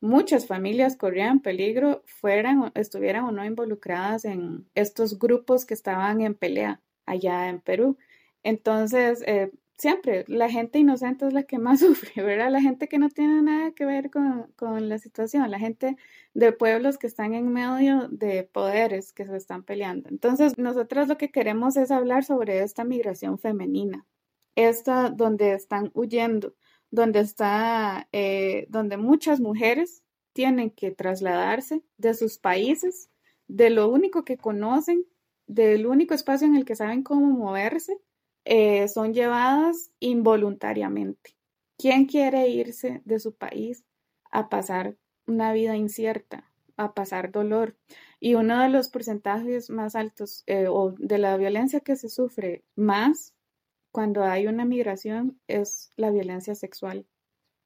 muchas 0.01 0.47
familias 0.47 0.95
corrían 0.95 1.41
peligro, 1.41 2.03
fueran, 2.05 2.71
estuvieran 2.75 3.25
o 3.25 3.31
no 3.31 3.45
involucradas 3.45 4.25
en 4.25 4.67
estos 4.75 5.19
grupos 5.19 5.65
que 5.65 5.73
estaban 5.73 6.21
en 6.21 6.35
pelea 6.35 6.81
allá 7.05 7.49
en 7.49 7.61
Perú. 7.61 7.97
Entonces, 8.43 9.23
eh, 9.25 9.51
siempre 9.77 10.25
la 10.27 10.49
gente 10.49 10.79
inocente 10.79 11.27
es 11.27 11.33
la 11.33 11.43
que 11.43 11.59
más 11.59 11.79
sufre, 11.81 12.23
¿verdad? 12.23 12.51
La 12.51 12.61
gente 12.61 12.87
que 12.87 12.99
no 12.99 13.09
tiene 13.09 13.41
nada 13.41 13.71
que 13.71 13.85
ver 13.85 14.09
con, 14.11 14.51
con, 14.55 14.89
la 14.89 14.99
situación, 14.99 15.49
la 15.51 15.59
gente 15.59 15.95
de 16.33 16.51
pueblos 16.51 16.97
que 16.97 17.07
están 17.07 17.33
en 17.33 17.51
medio 17.51 18.07
de 18.09 18.43
poderes 18.43 19.13
que 19.13 19.25
se 19.25 19.37
están 19.37 19.63
peleando. 19.63 20.09
Entonces, 20.09 20.57
nosotros 20.57 21.07
lo 21.07 21.17
que 21.17 21.31
queremos 21.31 21.77
es 21.77 21.91
hablar 21.91 22.23
sobre 22.23 22.61
esta 22.61 22.83
migración 22.83 23.39
femenina, 23.39 24.05
esta 24.55 25.09
donde 25.09 25.53
están 25.53 25.91
huyendo 25.93 26.55
donde 26.91 27.19
está, 27.19 28.07
eh, 28.11 28.67
donde 28.69 28.97
muchas 28.97 29.39
mujeres 29.39 30.03
tienen 30.33 30.69
que 30.69 30.91
trasladarse 30.91 31.83
de 31.97 32.13
sus 32.13 32.37
países, 32.37 33.09
de 33.47 33.69
lo 33.69 33.89
único 33.89 34.23
que 34.23 34.37
conocen, 34.37 35.05
del 35.47 35.87
único 35.87 36.13
espacio 36.13 36.47
en 36.47 36.55
el 36.55 36.65
que 36.65 36.75
saben 36.75 37.03
cómo 37.03 37.27
moverse, 37.27 37.97
eh, 38.45 38.87
son 38.87 39.13
llevadas 39.13 39.91
involuntariamente. 39.99 41.35
¿Quién 41.77 42.05
quiere 42.05 42.49
irse 42.49 43.01
de 43.05 43.19
su 43.19 43.35
país 43.35 43.83
a 44.31 44.49
pasar 44.49 44.95
una 45.25 45.53
vida 45.53 45.75
incierta, 45.75 46.49
a 46.75 46.93
pasar 46.93 47.31
dolor? 47.31 47.75
Y 48.19 48.35
uno 48.35 48.61
de 48.61 48.69
los 48.69 48.89
porcentajes 48.89 49.69
más 49.69 49.95
altos 49.95 50.43
eh, 50.47 50.67
o 50.69 50.93
de 50.97 51.17
la 51.17 51.37
violencia 51.37 51.81
que 51.81 51.95
se 51.95 52.09
sufre 52.09 52.63
más 52.75 53.33
cuando 53.97 54.23
hay 54.23 54.45
una 54.45 54.63
migración 54.63 55.39
es 55.47 55.91
la 55.95 56.11
violencia 56.11 56.53
sexual. 56.53 57.07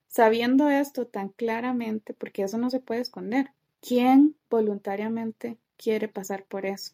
Sabiendo 0.08 0.70
esto 0.70 1.06
tan 1.06 1.28
claramente, 1.28 2.14
porque 2.14 2.44
eso 2.44 2.58
no 2.58 2.70
se 2.70 2.80
puede 2.80 3.02
esconder, 3.02 3.52
¿quién 3.82 4.38
voluntariamente 4.50 5.58
quiere 5.76 6.08
pasar 6.08 6.46
por 6.46 6.66
eso? 6.66 6.94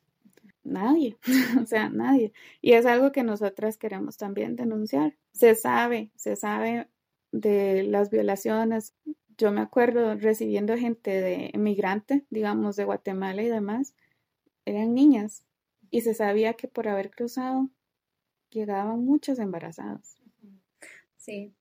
Nadie, 0.63 1.17
o 1.61 1.67
sea, 1.67 1.89
nadie. 1.89 2.33
Y 2.61 2.71
es 2.71 2.87
algo 2.87 3.11
que 3.11 3.21
nosotras 3.21 3.77
queremos 3.77 4.17
también 4.17 4.55
denunciar. 4.55 5.15
Se 5.33 5.53
sabe, 5.53 6.09
se 6.15 6.35
sabe 6.35 6.87
de 7.31 7.83
las 7.83 8.09
violaciones. 8.09 8.95
Yo 9.37 9.51
me 9.51 9.61
acuerdo 9.61 10.15
recibiendo 10.15 10.75
gente 10.77 11.11
de 11.11 11.51
emigrante, 11.53 12.25
digamos, 12.31 12.75
de 12.75 12.85
Guatemala 12.85 13.43
y 13.43 13.49
demás, 13.49 13.93
eran 14.65 14.95
niñas 14.95 15.43
y 15.91 16.01
se 16.01 16.15
sabía 16.15 16.55
que 16.55 16.67
por 16.67 16.87
haber 16.87 17.11
cruzado 17.11 17.69
llegaban 18.49 19.03
muchas 19.03 19.39
embarazadas. 19.39 20.17
Sí, 21.17 21.53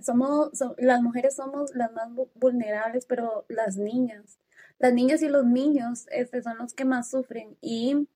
somos, 0.00 0.52
las 0.78 1.02
mujeres 1.02 1.36
somos 1.36 1.74
las 1.74 1.92
más 1.92 2.08
vulnerables, 2.34 3.06
pero 3.06 3.44
las 3.48 3.76
niñas, 3.76 4.38
las 4.78 4.92
niñas 4.92 5.22
y 5.22 5.28
los 5.28 5.46
niños 5.46 6.06
este, 6.10 6.42
son 6.42 6.58
los 6.58 6.74
que 6.74 6.84
más 6.84 7.10
sufren. 7.10 7.56
Y 7.60 8.08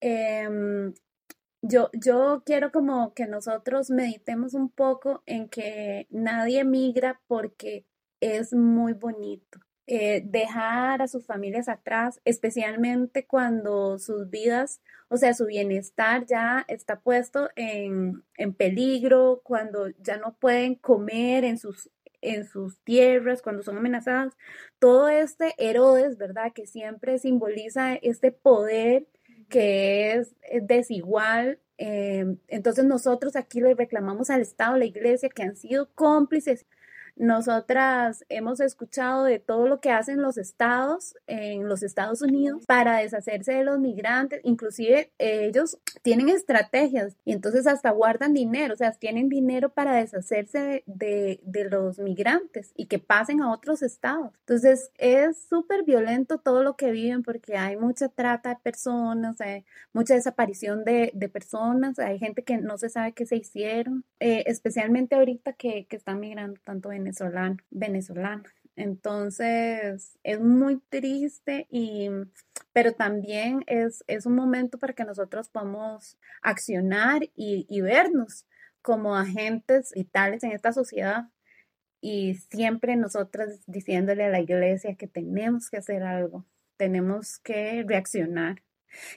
em, 0.00 0.94
yo, 1.62 1.90
yo 1.92 2.42
quiero 2.46 2.70
como 2.72 3.14
que 3.14 3.26
nosotros 3.26 3.90
meditemos 3.90 4.54
un 4.54 4.68
poco 4.68 5.22
en 5.26 5.48
que 5.48 6.06
nadie 6.10 6.64
migra 6.64 7.20
porque 7.26 7.84
es 8.20 8.52
muy 8.52 8.92
bonito. 8.92 9.60
Eh, 9.86 10.22
dejar 10.24 11.02
a 11.02 11.08
sus 11.08 11.26
familias 11.26 11.68
atrás, 11.68 12.18
especialmente 12.24 13.26
cuando 13.26 13.98
sus 13.98 14.30
vidas, 14.30 14.80
o 15.08 15.18
sea, 15.18 15.34
su 15.34 15.44
bienestar 15.44 16.24
ya 16.24 16.64
está 16.68 17.00
puesto 17.00 17.50
en, 17.54 18.24
peligro, 18.56 19.42
cuando 19.44 19.90
ya 20.00 20.16
no 20.16 20.36
pueden 20.38 20.76
comer 20.76 21.44
en 21.44 21.58
sus, 21.58 21.90
en 22.22 22.46
sus 22.46 22.78
tierras, 22.78 23.42
cuando 23.42 23.62
son 23.62 23.76
amenazadas. 23.76 24.32
Todo 24.78 25.10
este 25.10 25.52
Herodes, 25.58 26.16
¿verdad? 26.16 26.52
Que 26.54 26.66
siempre 26.66 27.18
simboliza 27.18 27.94
este 27.96 28.32
poder 28.32 29.06
que 29.50 30.14
es 30.14 30.34
desigual. 30.62 31.58
Eh, 31.76 32.24
entonces 32.48 32.86
nosotros 32.86 33.36
aquí 33.36 33.60
le 33.60 33.74
reclamamos 33.74 34.30
al 34.30 34.40
Estado, 34.40 34.76
a 34.76 34.78
la 34.78 34.86
Iglesia, 34.86 35.28
que 35.28 35.42
han 35.42 35.56
sido 35.56 35.90
cómplices 35.94 36.64
nosotras 37.16 38.24
hemos 38.28 38.60
escuchado 38.60 39.24
de 39.24 39.38
todo 39.38 39.68
lo 39.68 39.80
que 39.80 39.90
hacen 39.90 40.20
los 40.20 40.36
estados 40.36 41.14
en 41.26 41.68
los 41.68 41.82
Estados 41.82 42.22
Unidos 42.22 42.64
para 42.66 42.98
deshacerse 42.98 43.52
de 43.52 43.64
los 43.64 43.78
migrantes, 43.78 44.40
inclusive 44.42 45.12
ellos 45.18 45.78
tienen 46.02 46.28
estrategias 46.28 47.16
y 47.24 47.32
entonces 47.32 47.66
hasta 47.66 47.90
guardan 47.90 48.34
dinero, 48.34 48.74
o 48.74 48.76
sea, 48.76 48.92
tienen 48.92 49.28
dinero 49.28 49.70
para 49.70 49.94
deshacerse 49.94 50.82
de, 50.86 51.40
los 51.70 51.98
migrantes 51.98 52.72
y 52.76 52.86
que 52.86 52.98
pasen 52.98 53.40
a 53.40 53.52
otros 53.52 53.82
estados. 53.82 54.32
Entonces 54.40 54.90
es 54.98 55.38
súper 55.48 55.84
violento 55.84 56.38
todo 56.38 56.62
lo 56.62 56.76
que 56.76 56.90
viven 56.90 57.22
porque 57.22 57.56
hay 57.56 57.76
mucha 57.76 58.08
trata 58.08 58.50
de 58.50 58.56
personas, 58.56 59.40
hay 59.40 59.64
mucha 59.92 60.14
desaparición 60.14 60.84
de, 60.84 61.12
personas, 61.32 61.98
hay 61.98 62.18
gente 62.18 62.44
que 62.44 62.58
no 62.58 62.76
se 62.76 62.90
sabe 62.90 63.12
qué 63.12 63.24
se 63.24 63.36
hicieron, 63.36 64.04
eh, 64.20 64.44
especialmente 64.46 65.14
ahorita 65.14 65.54
que, 65.54 65.86
que 65.86 65.96
están 65.96 66.20
migrando 66.20 66.60
tanto 66.64 66.92
en 66.92 67.03
venezolano, 67.04 67.56
venezolana. 67.70 68.54
Entonces 68.76 70.18
es 70.24 70.40
muy 70.40 70.80
triste 70.88 71.66
y 71.70 72.10
pero 72.72 72.92
también 72.92 73.62
es, 73.66 74.02
es 74.08 74.26
un 74.26 74.34
momento 74.34 74.78
para 74.78 74.94
que 74.94 75.04
nosotros 75.04 75.48
podamos 75.48 76.18
accionar 76.42 77.22
y, 77.36 77.80
vernos 77.80 78.46
como 78.82 79.16
agentes 79.16 79.92
vitales 79.94 80.42
en 80.42 80.52
esta 80.52 80.72
sociedad 80.72 81.28
y 82.00 82.34
siempre 82.34 82.96
nosotras 82.96 83.60
diciéndole 83.66 84.24
a 84.24 84.28
la 84.28 84.40
iglesia 84.40 84.96
que 84.96 85.06
tenemos 85.06 85.70
que 85.70 85.78
hacer 85.78 86.02
algo, 86.02 86.44
tenemos 86.76 87.38
que 87.38 87.84
reaccionar. 87.86 88.62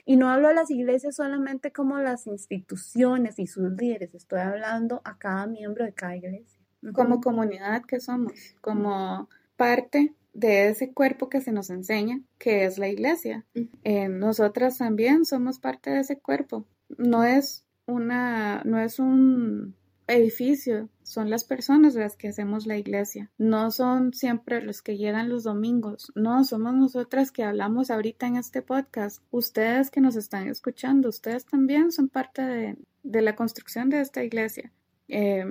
Y 0.04 0.16
no 0.16 0.30
hablo 0.30 0.48
de 0.48 0.54
las 0.54 0.70
iglesias 0.70 1.16
solamente 1.16 1.72
como 1.72 1.98
las 1.98 2.26
instituciones 2.26 3.38
y 3.38 3.46
sus 3.46 3.72
líderes, 3.72 4.14
estoy 4.14 4.40
hablando 4.40 5.02
a 5.04 5.18
cada 5.18 5.46
miembro 5.46 5.84
de 5.84 5.92
cada 5.92 6.16
iglesia 6.16 6.57
como 6.92 7.20
comunidad 7.20 7.82
que 7.84 8.00
somos, 8.00 8.32
como 8.60 9.28
parte 9.56 10.14
de 10.32 10.68
ese 10.68 10.92
cuerpo 10.92 11.28
que 11.28 11.40
se 11.40 11.52
nos 11.52 11.70
enseña, 11.70 12.20
que 12.38 12.64
es 12.64 12.78
la 12.78 12.88
iglesia. 12.88 13.44
Eh, 13.82 14.08
nosotras 14.08 14.78
también 14.78 15.24
somos 15.24 15.58
parte 15.58 15.90
de 15.90 16.00
ese 16.00 16.18
cuerpo. 16.18 16.64
No 16.96 17.24
es 17.24 17.64
una, 17.86 18.62
no 18.64 18.78
es 18.78 18.98
un 18.98 19.74
edificio, 20.06 20.88
son 21.02 21.28
las 21.28 21.44
personas 21.44 21.94
las 21.94 22.16
que 22.16 22.28
hacemos 22.28 22.66
la 22.66 22.78
iglesia. 22.78 23.30
No 23.36 23.70
son 23.70 24.14
siempre 24.14 24.62
los 24.62 24.80
que 24.80 24.96
llegan 24.96 25.28
los 25.28 25.44
domingos. 25.44 26.12
No, 26.14 26.44
somos 26.44 26.74
nosotras 26.74 27.30
que 27.30 27.44
hablamos 27.44 27.90
ahorita 27.90 28.26
en 28.26 28.36
este 28.36 28.62
podcast. 28.62 29.22
Ustedes 29.30 29.90
que 29.90 30.00
nos 30.00 30.16
están 30.16 30.48
escuchando, 30.48 31.08
ustedes 31.08 31.44
también 31.44 31.92
son 31.92 32.08
parte 32.08 32.42
de, 32.42 32.76
de 33.02 33.22
la 33.22 33.36
construcción 33.36 33.90
de 33.90 34.00
esta 34.00 34.22
iglesia. 34.22 34.72
Eh, 35.08 35.44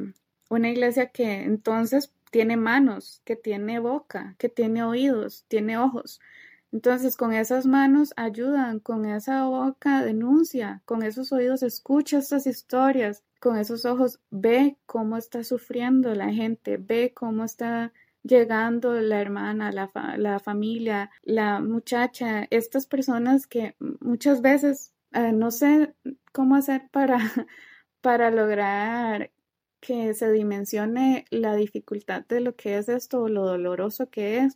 una 0.49 0.69
iglesia 0.69 1.07
que 1.07 1.43
entonces 1.43 2.13
tiene 2.31 2.57
manos, 2.57 3.21
que 3.25 3.35
tiene 3.35 3.79
boca, 3.79 4.35
que 4.37 4.49
tiene 4.49 4.83
oídos, 4.83 5.45
tiene 5.47 5.77
ojos. 5.77 6.19
Entonces, 6.71 7.15
con 7.15 7.33
esas 7.33 7.65
manos 7.65 8.13
ayudan, 8.17 8.79
con 8.79 9.05
esa 9.05 9.45
boca 9.45 10.03
denuncia, 10.03 10.81
con 10.85 11.01
esos 11.01 11.31
oídos 11.31 11.63
escucha 11.63 12.17
estas 12.17 12.45
historias, 12.45 13.23
con 13.39 13.57
esos 13.57 13.85
ojos 13.85 14.19
ve 14.29 14.77
cómo 14.85 15.17
está 15.17 15.43
sufriendo 15.43 16.13
la 16.13 16.31
gente, 16.33 16.77
ve 16.77 17.13
cómo 17.15 17.45
está 17.45 17.93
llegando 18.23 18.99
la 18.99 19.21
hermana, 19.21 19.71
la, 19.71 19.89
la 20.17 20.39
familia, 20.39 21.09
la 21.23 21.61
muchacha, 21.61 22.47
estas 22.49 22.85
personas 22.85 23.47
que 23.47 23.75
muchas 24.01 24.41
veces 24.41 24.93
eh, 25.13 25.31
no 25.31 25.51
sé 25.51 25.93
cómo 26.33 26.55
hacer 26.55 26.89
para, 26.91 27.17
para 28.01 28.29
lograr 28.29 29.31
que 29.79 30.13
se 30.13 30.31
dimensione 30.31 31.25
la 31.29 31.55
dificultad 31.55 32.25
de 32.27 32.41
lo 32.41 32.55
que 32.55 32.77
es 32.77 32.89
esto 32.89 33.21
o 33.21 33.29
lo 33.29 33.45
doloroso 33.45 34.09
que 34.09 34.39
es 34.39 34.55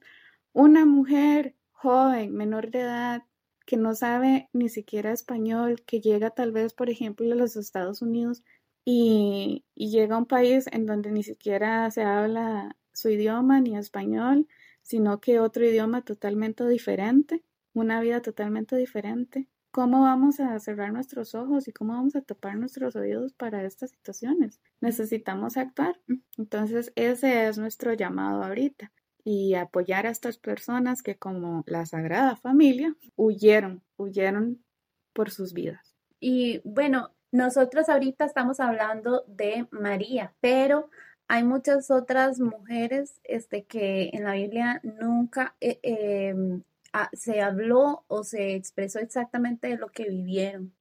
una 0.54 0.86
mujer 0.86 1.56
joven, 1.72 2.34
menor 2.34 2.72
de 2.72 2.82
edad, 2.82 3.24
que 3.66 3.78
no 3.78 3.96
sabe 3.96 4.50
ni 4.54 4.70
siquiera 4.70 5.12
español, 5.12 5.84
que 5.86 6.02
llega 6.02 6.32
tal 6.32 6.52
vez, 6.52 6.74
por 6.74 6.90
ejemplo, 6.90 7.32
a 7.32 7.36
los 7.36 7.56
Estados 7.56 8.02
Unidos 8.02 8.44
y, 8.86 9.66
y 9.76 9.92
llega 9.92 10.16
a 10.16 10.20
un 10.20 10.26
país 10.26 10.68
en 10.72 10.86
donde 10.86 11.12
ni 11.12 11.24
siquiera 11.24 11.90
se 11.92 12.04
habla 12.04 12.78
su 12.94 13.10
idioma 13.10 13.62
ni 13.62 13.78
español, 13.78 14.48
sino 14.82 15.22
que 15.22 15.40
otro 15.40 15.66
idioma 15.66 16.04
totalmente 16.04 16.68
diferente, 16.68 17.44
una 17.74 18.02
vida 18.02 18.22
totalmente 18.22 18.76
diferente. 18.76 19.48
¿Cómo 19.72 20.02
vamos 20.02 20.42
a 20.42 20.60
cerrar 20.60 20.92
nuestros 20.92 21.34
ojos 21.34 21.68
y 21.68 21.72
cómo 21.72 21.94
vamos 21.94 22.18
a 22.18 22.22
tapar 22.22 22.58
nuestros 22.58 22.98
oídos 22.98 23.32
para 23.32 23.64
estas 23.64 23.92
situaciones? 23.92 24.60
Necesitamos 24.82 25.56
actuar. 25.56 25.98
Entonces, 26.38 26.92
ese 26.96 27.48
es 27.48 27.58
nuestro 27.58 27.94
llamado 27.94 28.44
ahorita 28.44 28.92
y 29.24 29.54
apoyar 29.54 30.08
a 30.08 30.10
estas 30.10 30.38
personas 30.38 31.02
que 31.02 31.16
como 31.16 31.64
la 31.68 31.86
Sagrada 31.86 32.36
Familia 32.36 32.96
huyeron, 33.16 33.82
huyeron 33.96 34.62
por 35.14 35.32
sus 35.32 35.54
vidas. 35.54 35.96
Y 36.20 36.62
bueno, 36.66 37.12
nosotros 37.32 37.88
ahorita 37.88 38.26
estamos 38.26 38.60
hablando 38.60 39.24
de 39.28 39.68
María, 39.72 40.34
pero 40.42 40.90
hay 41.30 41.46
muchas 41.46 41.90
otras 41.92 42.42
mujeres 42.42 43.22
este, 43.24 43.64
que 43.64 44.10
en 44.12 44.26
la 44.26 44.34
Biblia 44.34 44.82
nunca 44.84 45.56
eh, 45.62 46.36
se 47.14 47.42
habló 47.42 48.06
o 48.08 48.24
se 48.24 48.56
expresó 48.56 49.00
exactamente 49.00 49.68
de 49.68 49.78
lo 49.78 49.90
que 49.90 50.10
vivieron, 50.10 50.74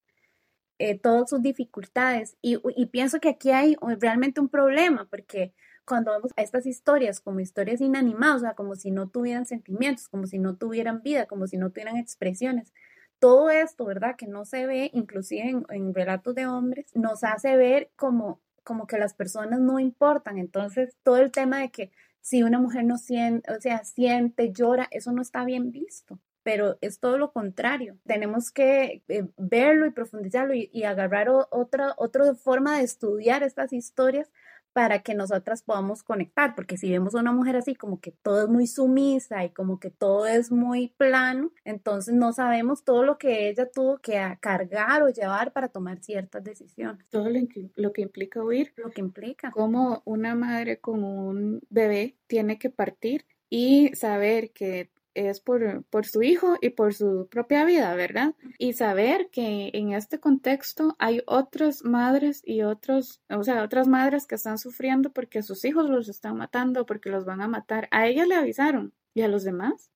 eh, 0.78 0.98
todas 0.98 1.30
sus 1.30 1.42
dificultades. 1.42 2.36
Y, 2.42 2.58
pienso 2.86 3.20
que 3.20 3.28
aquí 3.30 3.50
hay 3.50 3.76
realmente 3.98 4.40
un 4.40 4.48
problema, 4.48 5.06
porque 5.10 5.54
cuando 5.84 6.12
vemos 6.12 6.32
a 6.36 6.42
estas 6.42 6.66
historias 6.66 7.20
como 7.20 7.40
historias 7.40 7.80
inanimadas, 7.80 8.36
o 8.36 8.40
sea, 8.40 8.54
como 8.54 8.74
si 8.76 8.90
no 8.90 9.08
tuvieran 9.08 9.46
sentimientos, 9.46 10.08
como 10.08 10.26
si 10.26 10.38
no 10.38 10.56
tuvieran 10.56 11.02
vida, 11.02 11.26
como 11.26 11.46
si 11.46 11.56
no 11.56 11.70
tuvieran 11.70 11.96
expresiones, 11.96 12.72
todo 13.18 13.50
esto, 13.50 13.84
¿verdad? 13.84 14.16
Que 14.16 14.26
no 14.26 14.44
se 14.46 14.66
ve, 14.66 14.90
inclusive 14.94 15.50
en, 15.50 15.66
en 15.68 15.94
relatos 15.94 16.34
de 16.34 16.46
hombres, 16.46 16.86
nos 16.94 17.24
hace 17.24 17.56
ver 17.56 17.90
como, 17.96 18.40
como 18.64 18.86
que 18.86 18.98
las 18.98 19.14
personas 19.14 19.60
no 19.60 19.78
importan. 19.78 20.38
Entonces, 20.38 20.96
todo 21.02 21.18
el 21.18 21.30
tema 21.30 21.58
de 21.58 21.70
que 21.70 21.92
si 22.20 22.42
una 22.42 22.58
mujer 22.58 22.84
no 22.84 22.98
siente, 22.98 23.52
o 23.52 23.60
sea, 23.60 23.84
siente, 23.84 24.52
llora, 24.52 24.88
eso 24.90 25.12
no 25.12 25.22
está 25.22 25.44
bien 25.44 25.72
visto. 25.72 26.18
pero 26.42 26.78
es 26.80 27.00
todo 27.00 27.18
lo 27.18 27.32
contrario. 27.32 27.98
Tenemos 28.06 28.50
que 28.50 29.02
eh, 29.08 29.26
verlo 29.36 29.86
y 29.86 29.90
profundizarlo 29.90 30.54
y, 30.54 30.84
agarrar 30.84 31.28
otra, 31.28 31.94
otra 31.98 32.34
forma 32.34 32.78
de 32.78 32.84
estudiar 32.84 33.42
estas 33.42 33.72
historias 33.74 34.30
para 34.72 35.02
que 35.02 35.14
nosotras 35.14 35.62
podamos 35.62 36.02
conectar, 36.02 36.54
porque 36.54 36.76
si 36.76 36.90
vemos 36.90 37.14
a 37.14 37.20
una 37.20 37.32
mujer 37.32 37.56
así 37.56 37.74
como 37.74 38.00
que 38.00 38.12
todo 38.12 38.44
es 38.44 38.48
muy 38.48 38.66
sumisa 38.66 39.44
y 39.44 39.50
como 39.50 39.80
que 39.80 39.90
todo 39.90 40.26
es 40.26 40.50
muy 40.50 40.88
plano, 40.96 41.52
entonces 41.64 42.14
no 42.14 42.32
sabemos 42.32 42.84
todo 42.84 43.02
lo 43.02 43.18
que 43.18 43.48
ella 43.48 43.70
tuvo 43.70 43.98
que 43.98 44.20
cargar 44.40 45.02
o 45.02 45.08
llevar 45.08 45.52
para 45.52 45.68
tomar 45.68 46.02
ciertas 46.02 46.44
decisiones. 46.44 47.06
Todo 47.10 47.28
lo, 47.28 47.40
lo 47.76 47.92
que 47.92 48.02
implica 48.02 48.42
huir. 48.42 48.72
Lo 48.76 48.90
que 48.90 49.00
implica. 49.00 49.50
Como 49.50 50.02
una 50.04 50.34
madre 50.34 50.78
con 50.78 51.04
un 51.04 51.60
bebé 51.70 52.16
tiene 52.26 52.58
que 52.58 52.70
partir 52.70 53.26
y 53.48 53.90
saber 53.94 54.52
que 54.52 54.90
es 55.28 55.40
por, 55.40 55.84
por, 55.84 56.06
su 56.06 56.22
hijo 56.22 56.56
y 56.60 56.70
por 56.70 56.94
su 56.94 57.28
propia 57.30 57.64
vida, 57.64 57.94
¿verdad? 57.94 58.34
Y 58.58 58.72
saber 58.72 59.28
que 59.30 59.70
en 59.74 59.92
este 59.92 60.20
contexto 60.20 60.96
hay 60.98 61.22
otras 61.26 61.84
madres 61.84 62.42
y 62.44 62.62
otros, 62.62 63.20
o 63.28 63.44
sea, 63.44 63.62
otras 63.62 63.88
madres 63.88 64.26
que 64.26 64.36
están 64.36 64.58
sufriendo 64.58 65.12
porque 65.12 65.42
sus 65.42 65.64
hijos 65.64 65.90
los 65.90 66.08
están 66.08 66.36
matando, 66.36 66.86
porque 66.86 67.10
los 67.10 67.24
van 67.24 67.40
a 67.40 67.48
matar. 67.48 67.88
A 67.90 68.06
ella 68.06 68.26
le 68.26 68.34
avisaron. 68.34 68.92
¿Y 69.12 69.22
a 69.22 69.28
los 69.28 69.42
demás? 69.42 69.90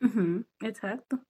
exacto. 0.60 1.20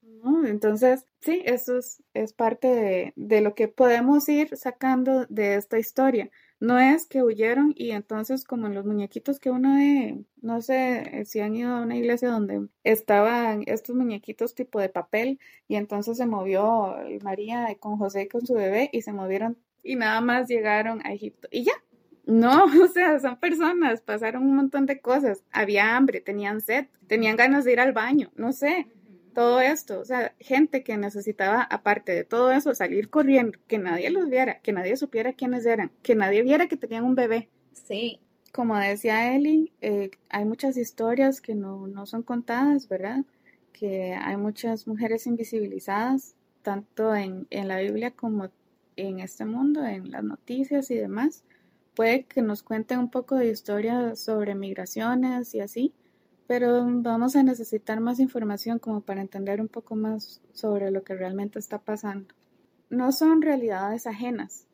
Entonces, 0.47 1.07
sí, 1.21 1.43
eso 1.45 1.77
es, 1.77 2.03
es 2.15 2.33
parte 2.33 2.69
de, 2.69 3.13
de 3.15 3.43
lo 3.43 3.55
que 3.55 3.69
podemos 3.69 4.27
ir 4.31 4.57
sacando 4.57 5.27
de 5.29 5.57
esta 5.57 5.79
historia. 5.79 6.31
No 6.61 6.79
es 6.79 7.07
que 7.07 7.23
huyeron 7.23 7.75
y 7.77 7.91
entonces 7.91 8.45
como 8.45 8.67
en 8.67 8.75
los 8.75 8.87
muñequitos 8.87 9.39
que 9.39 9.51
uno 9.51 9.77
de, 9.77 10.25
no 10.41 10.63
sé 10.63 11.25
si 11.27 11.41
han 11.41 11.55
ido 11.55 11.75
a 11.75 11.83
una 11.83 11.97
iglesia 11.97 12.31
donde 12.31 12.69
estaban 12.85 13.65
estos 13.67 13.95
muñequitos 13.97 14.55
tipo 14.55 14.81
de 14.81 14.89
papel 14.89 15.39
y 15.69 15.77
entonces 15.77 16.17
se 16.17 16.27
movió 16.27 16.97
María 17.23 17.75
con 17.81 17.99
José 17.99 18.23
y 18.23 18.29
con 18.29 18.47
su 18.47 18.55
bebé 18.55 18.89
y 18.93 19.03
se 19.03 19.13
movieron 19.13 19.59
y 19.83 19.97
nada 19.97 20.21
más 20.21 20.49
llegaron 20.49 21.01
a 21.05 21.13
Egipto 21.13 21.49
y 21.51 21.65
ya. 21.65 21.75
No, 22.27 22.65
o 22.83 22.89
sea, 22.89 23.21
son 23.21 23.39
personas, 23.39 24.01
pasaron 24.01 24.45
un 24.45 24.57
montón 24.57 24.87
de 24.87 25.01
cosas, 25.01 25.43
había 25.53 25.97
hambre, 25.97 26.21
tenían 26.21 26.61
sed, 26.61 26.87
tenían 27.07 27.37
ganas 27.37 27.65
de 27.65 27.73
ir 27.73 27.81
al 27.81 27.93
baño, 27.93 28.33
no 28.35 28.53
sé, 28.53 28.87
todo 29.35 29.61
esto, 29.61 30.01
o 30.01 30.05
sea, 30.05 30.35
gente 30.39 30.83
que 30.83 30.97
necesitaba, 30.97 31.63
aparte 31.63 32.13
de 32.13 32.25
todo 32.25 32.53
eso, 32.53 32.75
salir 32.75 33.11
corriendo, 33.11 33.59
que 33.67 33.79
nadie 33.79 34.11
los 34.11 34.29
viera, 34.31 34.61
que 34.61 34.73
nadie 34.73 34.97
supiera 34.97 35.35
quiénes 35.35 35.67
eran, 35.67 35.91
que 36.03 36.15
nadie 36.15 36.43
viera 36.43 36.69
que 36.69 36.77
tenían 36.77 37.05
un 37.05 37.15
bebé. 37.15 37.51
Sí. 37.73 38.21
Como 38.53 38.77
decía 38.79 39.35
Eli, 39.35 39.73
eh, 39.81 40.13
hay 40.29 40.45
muchas 40.45 40.77
historias 40.77 41.41
que 41.41 41.55
no, 41.55 41.89
no 41.89 42.07
son 42.07 42.23
contadas, 42.23 42.89
¿verdad? 42.89 43.25
Que 43.73 44.15
hay 44.15 44.37
muchas 44.37 44.87
mujeres 44.87 45.27
invisibilizadas, 45.27 46.37
tanto 46.63 47.15
en, 47.15 47.49
en 47.51 47.69
la 47.69 47.79
Biblia 47.81 48.13
como 48.13 48.49
en 48.97 49.21
este 49.21 49.45
mundo, 49.45 49.85
en 49.85 50.11
las 50.11 50.23
noticias 50.23 50.91
y 50.91 50.95
demás. 50.95 51.43
Puede 51.95 52.25
que 52.25 52.43
nos 52.43 52.63
cuenten 52.63 53.01
un 53.01 53.11
poco 53.11 53.37
de 53.37 53.49
historia 53.51 54.15
sobre 54.15 54.55
migraciones 54.55 55.55
y 55.55 55.61
así, 55.61 55.93
pero 56.47 56.85
vamos 56.87 57.37
a 57.37 57.43
necesitar 57.43 58.01
más 58.01 58.21
información 58.21 58.79
como 58.79 59.01
para 59.01 59.23
entender 59.23 59.61
un 59.61 59.69
poco 59.69 59.97
más 59.97 60.43
sobre 60.53 60.91
lo 60.91 61.03
que 61.03 61.15
realmente 61.15 61.59
está 61.59 61.79
pasando. 61.79 62.35
No 62.91 63.13
son 63.13 63.43
realidades 63.43 64.07
ajenas, 64.07 64.67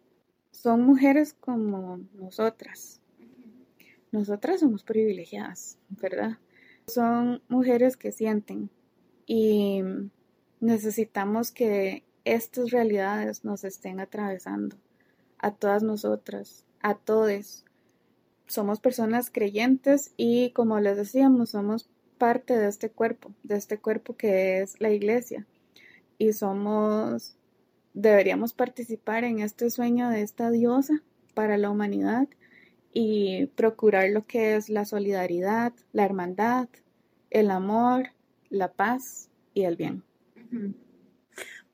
son 0.50 0.82
mujeres 0.82 1.32
como 1.32 2.00
nosotras. 2.14 3.00
Nosotras 4.12 4.60
somos 4.60 4.82
privilegiadas, 4.82 5.78
¿verdad? 5.88 6.38
Son 6.86 7.42
mujeres 7.48 7.96
que 7.96 8.10
sienten 8.10 8.70
y 9.26 9.82
necesitamos 10.58 11.52
que 11.52 12.04
estas 12.24 12.70
realidades 12.70 13.44
nos 13.44 13.64
estén 13.64 14.00
atravesando 14.00 14.76
a 15.38 15.52
todas 15.52 15.82
nosotras, 15.82 16.66
a 16.80 16.94
todos, 16.94 17.64
somos 18.50 18.80
personas 18.80 19.30
creyentes 19.30 20.12
y 20.16 20.50
como 20.50 20.80
les 20.80 20.96
decíamos, 20.96 21.50
somos 21.50 21.88
parte 22.18 22.56
de 22.56 22.68
este 22.68 22.90
cuerpo, 22.90 23.32
de 23.44 23.56
este 23.56 23.78
cuerpo 23.78 24.16
que 24.16 24.60
es 24.60 24.80
la 24.80 24.90
iglesia. 24.90 25.46
Y 26.18 26.32
somos, 26.32 27.36
deberíamos 27.94 28.52
participar 28.52 29.22
en 29.24 29.38
este 29.38 29.70
sueño 29.70 30.10
de 30.10 30.22
esta 30.22 30.50
diosa 30.50 31.00
para 31.34 31.56
la 31.58 31.70
humanidad 31.70 32.28
y 32.92 33.46
procurar 33.54 34.10
lo 34.10 34.26
que 34.26 34.56
es 34.56 34.68
la 34.68 34.84
solidaridad, 34.84 35.72
la 35.92 36.04
hermandad, 36.04 36.68
el 37.30 37.52
amor, 37.52 38.08
la 38.48 38.72
paz 38.72 39.28
y 39.54 39.62
el 39.62 39.76
bien. 39.76 40.02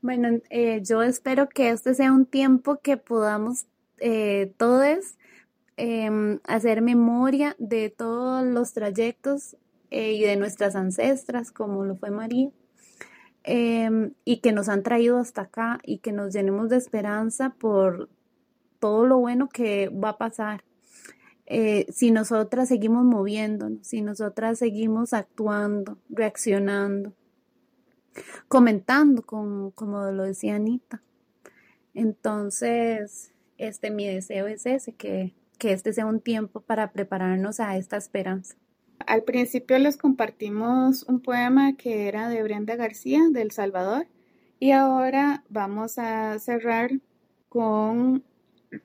Bueno, 0.03 0.41
eh, 0.51 0.83
yo 0.85 1.03
espero 1.03 1.49
que 1.49 1.71
este 1.71 1.95
sea 1.95 2.13
un 2.13 2.27
tiempo 2.27 2.77
que 2.77 2.99
podamos 2.99 3.65
eh, 3.99 4.53
todos 4.59 5.17
Em, 5.79 6.41
hacer 6.45 6.81
memoria 6.81 7.55
de 7.59 7.91
todos 7.91 8.47
los 8.47 8.73
trayectos 8.73 9.59
eh, 9.91 10.13
y 10.15 10.23
de 10.23 10.37
nuestras 10.37 10.75
ancestras, 10.75 11.53
como 11.53 11.85
lo 11.85 11.97
fue 11.97 12.11
María, 12.11 12.51
em, 13.45 14.15
y 14.25 14.39
que 14.41 14.53
nos 14.53 14.71
han 14.71 14.83
traído 14.83 15.19
hasta 15.19 15.43
acá 15.43 15.79
y 15.85 15.99
que 15.99 16.13
nos 16.13 16.33
llenemos 16.33 16.71
de 16.71 16.79
esperanza 16.79 17.51
por 17.59 18.09
todo 18.79 19.07
lo 19.07 19.19
bueno 19.19 19.51
que 19.51 19.91
va 19.91 20.11
a 20.11 20.19
pasar. 20.19 20.65
Eh, 21.45 21.87
si 21.93 22.11
nosotras 22.11 22.69
seguimos 22.69 23.05
moviéndonos, 23.05 23.87
si 23.87 24.01
nosotras 24.01 24.59
seguimos 24.59 25.13
actuando, 25.13 25.99
reaccionando, 26.09 27.13
comentando, 28.49 29.23
como, 29.23 29.73
como 29.73 30.11
lo 30.11 30.25
decía 30.25 30.57
Anita. 30.57 31.03
Entonces, 31.95 33.33
este, 33.59 33.91
mi 33.91 34.07
deseo 34.07 34.47
es 34.47 34.67
ese, 34.67 34.95
que 34.95 35.35
que 35.59 35.73
este 35.73 35.93
sea 35.93 36.07
un 36.07 36.21
tiempo 36.21 36.61
para 36.61 36.93
prepararnos 36.93 37.61
a 37.61 37.77
esta 37.77 37.97
esperanza. 37.97 38.57
Al 39.07 39.23
principio 39.23 39.79
les 39.79 39.97
compartimos 39.97 41.05
un 41.05 41.21
poema 41.21 41.77
que 41.77 42.09
era 42.09 42.29
de 42.29 42.43
Brenda 42.43 42.77
García 42.77 43.21
del 43.31 43.51
Salvador 43.51 44.07
y 44.59 44.71
ahora 44.71 45.45
vamos 45.49 45.99
a 45.99 46.39
cerrar 46.39 46.91
con, 47.49 48.25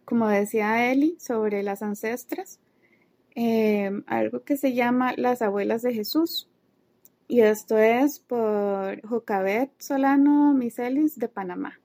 como 0.05 0.27
decía 0.27 0.91
Eli, 0.91 1.17
sobre 1.19 1.63
las 1.63 1.81
ancestras, 1.81 2.59
em, 3.35 4.03
algo 4.07 4.43
que 4.43 4.57
se 4.57 4.73
llama 4.73 5.13
Las 5.15 5.41
abuelas 5.41 5.81
de 5.81 5.93
Jesús. 5.93 6.49
Y 7.27 7.41
esto 7.41 7.77
es 7.77 8.19
por 8.19 9.01
Jocabet 9.07 9.71
Solano 9.79 10.53
Miselis 10.53 11.17
de 11.17 11.29
Panamá. 11.29 11.79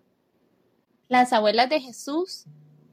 Las 1.09 1.33
abuelas 1.33 1.70
de 1.70 1.81
Jesús 1.81 2.46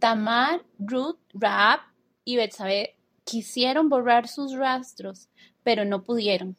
Tamar, 0.03 0.65
Ruth, 0.79 1.17
Raab 1.33 1.79
y 2.25 2.35
Betsabé 2.35 2.97
quisieron 3.23 3.87
borrar 3.87 4.27
sus 4.27 4.53
rastros, 4.53 5.29
pero 5.63 5.85
no 5.85 6.03
pudieron. 6.03 6.57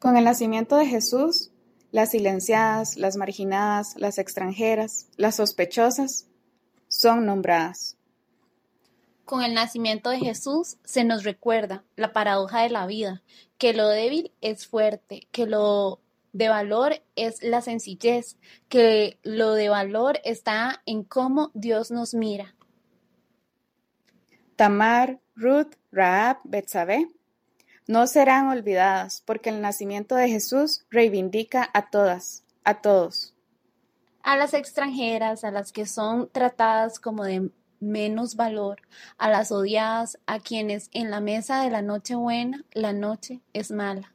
Con 0.00 0.16
el 0.16 0.24
nacimiento 0.24 0.74
de 0.76 0.86
Jesús, 0.86 1.52
las 1.92 2.10
silenciadas, 2.10 2.96
las 2.96 3.16
marginadas, 3.16 3.94
las 3.98 4.18
extranjeras, 4.18 5.06
las 5.16 5.36
sospechosas, 5.36 6.26
son 6.88 7.24
nombradas. 7.24 7.96
Con 9.24 9.44
el 9.44 9.54
nacimiento 9.54 10.10
de 10.10 10.18
Jesús 10.18 10.76
se 10.82 11.04
nos 11.04 11.22
recuerda 11.22 11.84
la 11.94 12.12
paradoja 12.12 12.62
de 12.62 12.70
la 12.70 12.84
vida, 12.86 13.22
que 13.58 13.74
lo 13.74 13.86
débil 13.86 14.32
es 14.40 14.66
fuerte, 14.66 15.28
que 15.30 15.46
lo 15.46 16.00
de 16.32 16.48
valor 16.48 17.02
es 17.16 17.42
la 17.42 17.60
sencillez, 17.60 18.36
que 18.68 19.18
lo 19.22 19.52
de 19.54 19.68
valor 19.68 20.20
está 20.24 20.82
en 20.86 21.02
cómo 21.02 21.50
Dios 21.54 21.90
nos 21.90 22.14
mira. 22.14 22.54
Tamar, 24.56 25.20
Ruth, 25.34 25.74
Raab, 25.90 26.38
Betsabé 26.44 27.08
no 27.86 28.06
serán 28.06 28.48
olvidadas, 28.48 29.22
porque 29.26 29.50
el 29.50 29.60
nacimiento 29.60 30.14
de 30.14 30.28
Jesús 30.28 30.84
reivindica 30.90 31.68
a 31.74 31.90
todas, 31.90 32.44
a 32.62 32.80
todos. 32.80 33.34
A 34.22 34.36
las 34.36 34.54
extranjeras, 34.54 35.44
a 35.44 35.50
las 35.50 35.72
que 35.72 35.86
son 35.86 36.28
tratadas 36.30 37.00
como 37.00 37.24
de 37.24 37.50
menos 37.80 38.36
valor, 38.36 38.82
a 39.18 39.30
las 39.30 39.50
odiadas, 39.50 40.18
a 40.26 40.38
quienes 40.38 40.90
en 40.92 41.10
la 41.10 41.20
mesa 41.20 41.62
de 41.62 41.70
la 41.70 41.82
noche 41.82 42.14
buena 42.14 42.64
la 42.72 42.92
noche 42.92 43.40
es 43.54 43.70
mala 43.70 44.12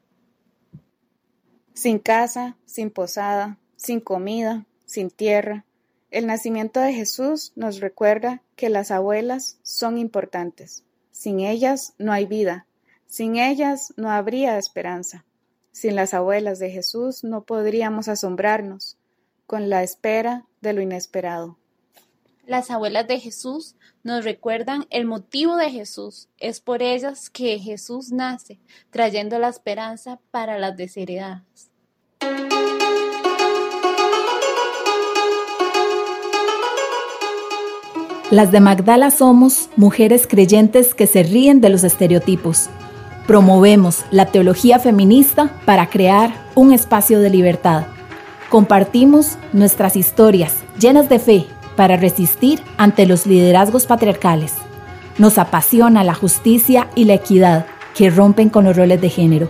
sin 1.75 1.99
casa, 1.99 2.55
sin 2.65 2.89
posada, 2.89 3.59
sin 3.75 3.99
comida, 3.99 4.65
sin 4.85 5.11
tierra. 5.11 5.65
El 6.09 6.25
nacimiento 6.25 6.79
de 6.79 6.93
Jesús 6.93 7.51
nos 7.55 7.81
recuerda 7.81 8.41
que 8.55 8.69
las 8.69 8.91
abuelas 8.91 9.59
son 9.61 9.97
importantes. 9.97 10.83
Sin 11.11 11.41
ellas 11.41 11.93
no 11.97 12.13
hay 12.13 12.25
vida, 12.25 12.65
sin 13.07 13.35
ellas 13.35 13.93
no 13.97 14.09
habría 14.09 14.57
esperanza. 14.57 15.25
Sin 15.73 15.95
las 15.95 16.13
abuelas 16.13 16.59
de 16.59 16.71
Jesús 16.71 17.25
no 17.25 17.43
podríamos 17.43 18.07
asombrarnos 18.07 18.97
con 19.45 19.69
la 19.69 19.83
espera 19.83 20.45
de 20.61 20.71
lo 20.71 20.81
inesperado 20.81 21.57
las 22.47 22.69
abuelas 22.71 23.07
de 23.07 23.19
Jesús 23.19 23.75
nos 24.03 24.23
recuerdan 24.23 24.85
el 24.89 25.05
motivo 25.05 25.55
de 25.55 25.71
Jesús. 25.71 26.29
Es 26.37 26.59
por 26.59 26.81
ellas 26.81 27.29
que 27.29 27.59
Jesús 27.59 28.11
nace, 28.11 28.59
trayendo 28.89 29.39
la 29.39 29.49
esperanza 29.49 30.19
para 30.31 30.59
las 30.59 30.77
desheredadas. 30.77 31.71
Las 38.31 38.51
de 38.51 38.59
Magdala 38.59 39.11
somos 39.11 39.69
mujeres 39.75 40.27
creyentes 40.27 40.93
que 40.93 41.07
se 41.07 41.23
ríen 41.23 41.61
de 41.61 41.69
los 41.69 41.83
estereotipos. 41.83 42.69
Promovemos 43.27 44.03
la 44.11 44.27
teología 44.27 44.79
feminista 44.79 45.59
para 45.65 45.89
crear 45.89 46.33
un 46.55 46.73
espacio 46.73 47.19
de 47.19 47.29
libertad. 47.29 47.85
Compartimos 48.49 49.37
nuestras 49.53 49.95
historias 49.95 50.55
llenas 50.79 51.07
de 51.09 51.19
fe 51.19 51.47
para 51.75 51.97
resistir 51.97 52.61
ante 52.77 53.05
los 53.05 53.25
liderazgos 53.25 53.85
patriarcales. 53.85 54.53
Nos 55.17 55.37
apasiona 55.37 56.03
la 56.03 56.13
justicia 56.13 56.89
y 56.95 57.05
la 57.05 57.13
equidad 57.13 57.65
que 57.95 58.09
rompen 58.09 58.49
con 58.49 58.65
los 58.65 58.75
roles 58.75 59.01
de 59.01 59.09
género. 59.09 59.49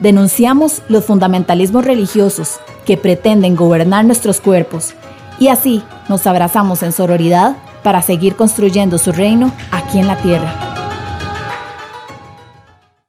Denunciamos 0.00 0.82
los 0.88 1.04
fundamentalismos 1.04 1.84
religiosos 1.84 2.60
que 2.86 2.96
pretenden 2.96 3.56
gobernar 3.56 4.04
nuestros 4.04 4.40
cuerpos 4.40 4.94
y 5.38 5.48
así 5.48 5.82
nos 6.08 6.26
abrazamos 6.26 6.82
en 6.82 6.92
sororidad 6.92 7.56
para 7.82 8.02
seguir 8.02 8.36
construyendo 8.36 8.98
su 8.98 9.12
reino 9.12 9.52
aquí 9.70 9.98
en 9.98 10.06
la 10.06 10.16
tierra. 10.16 10.71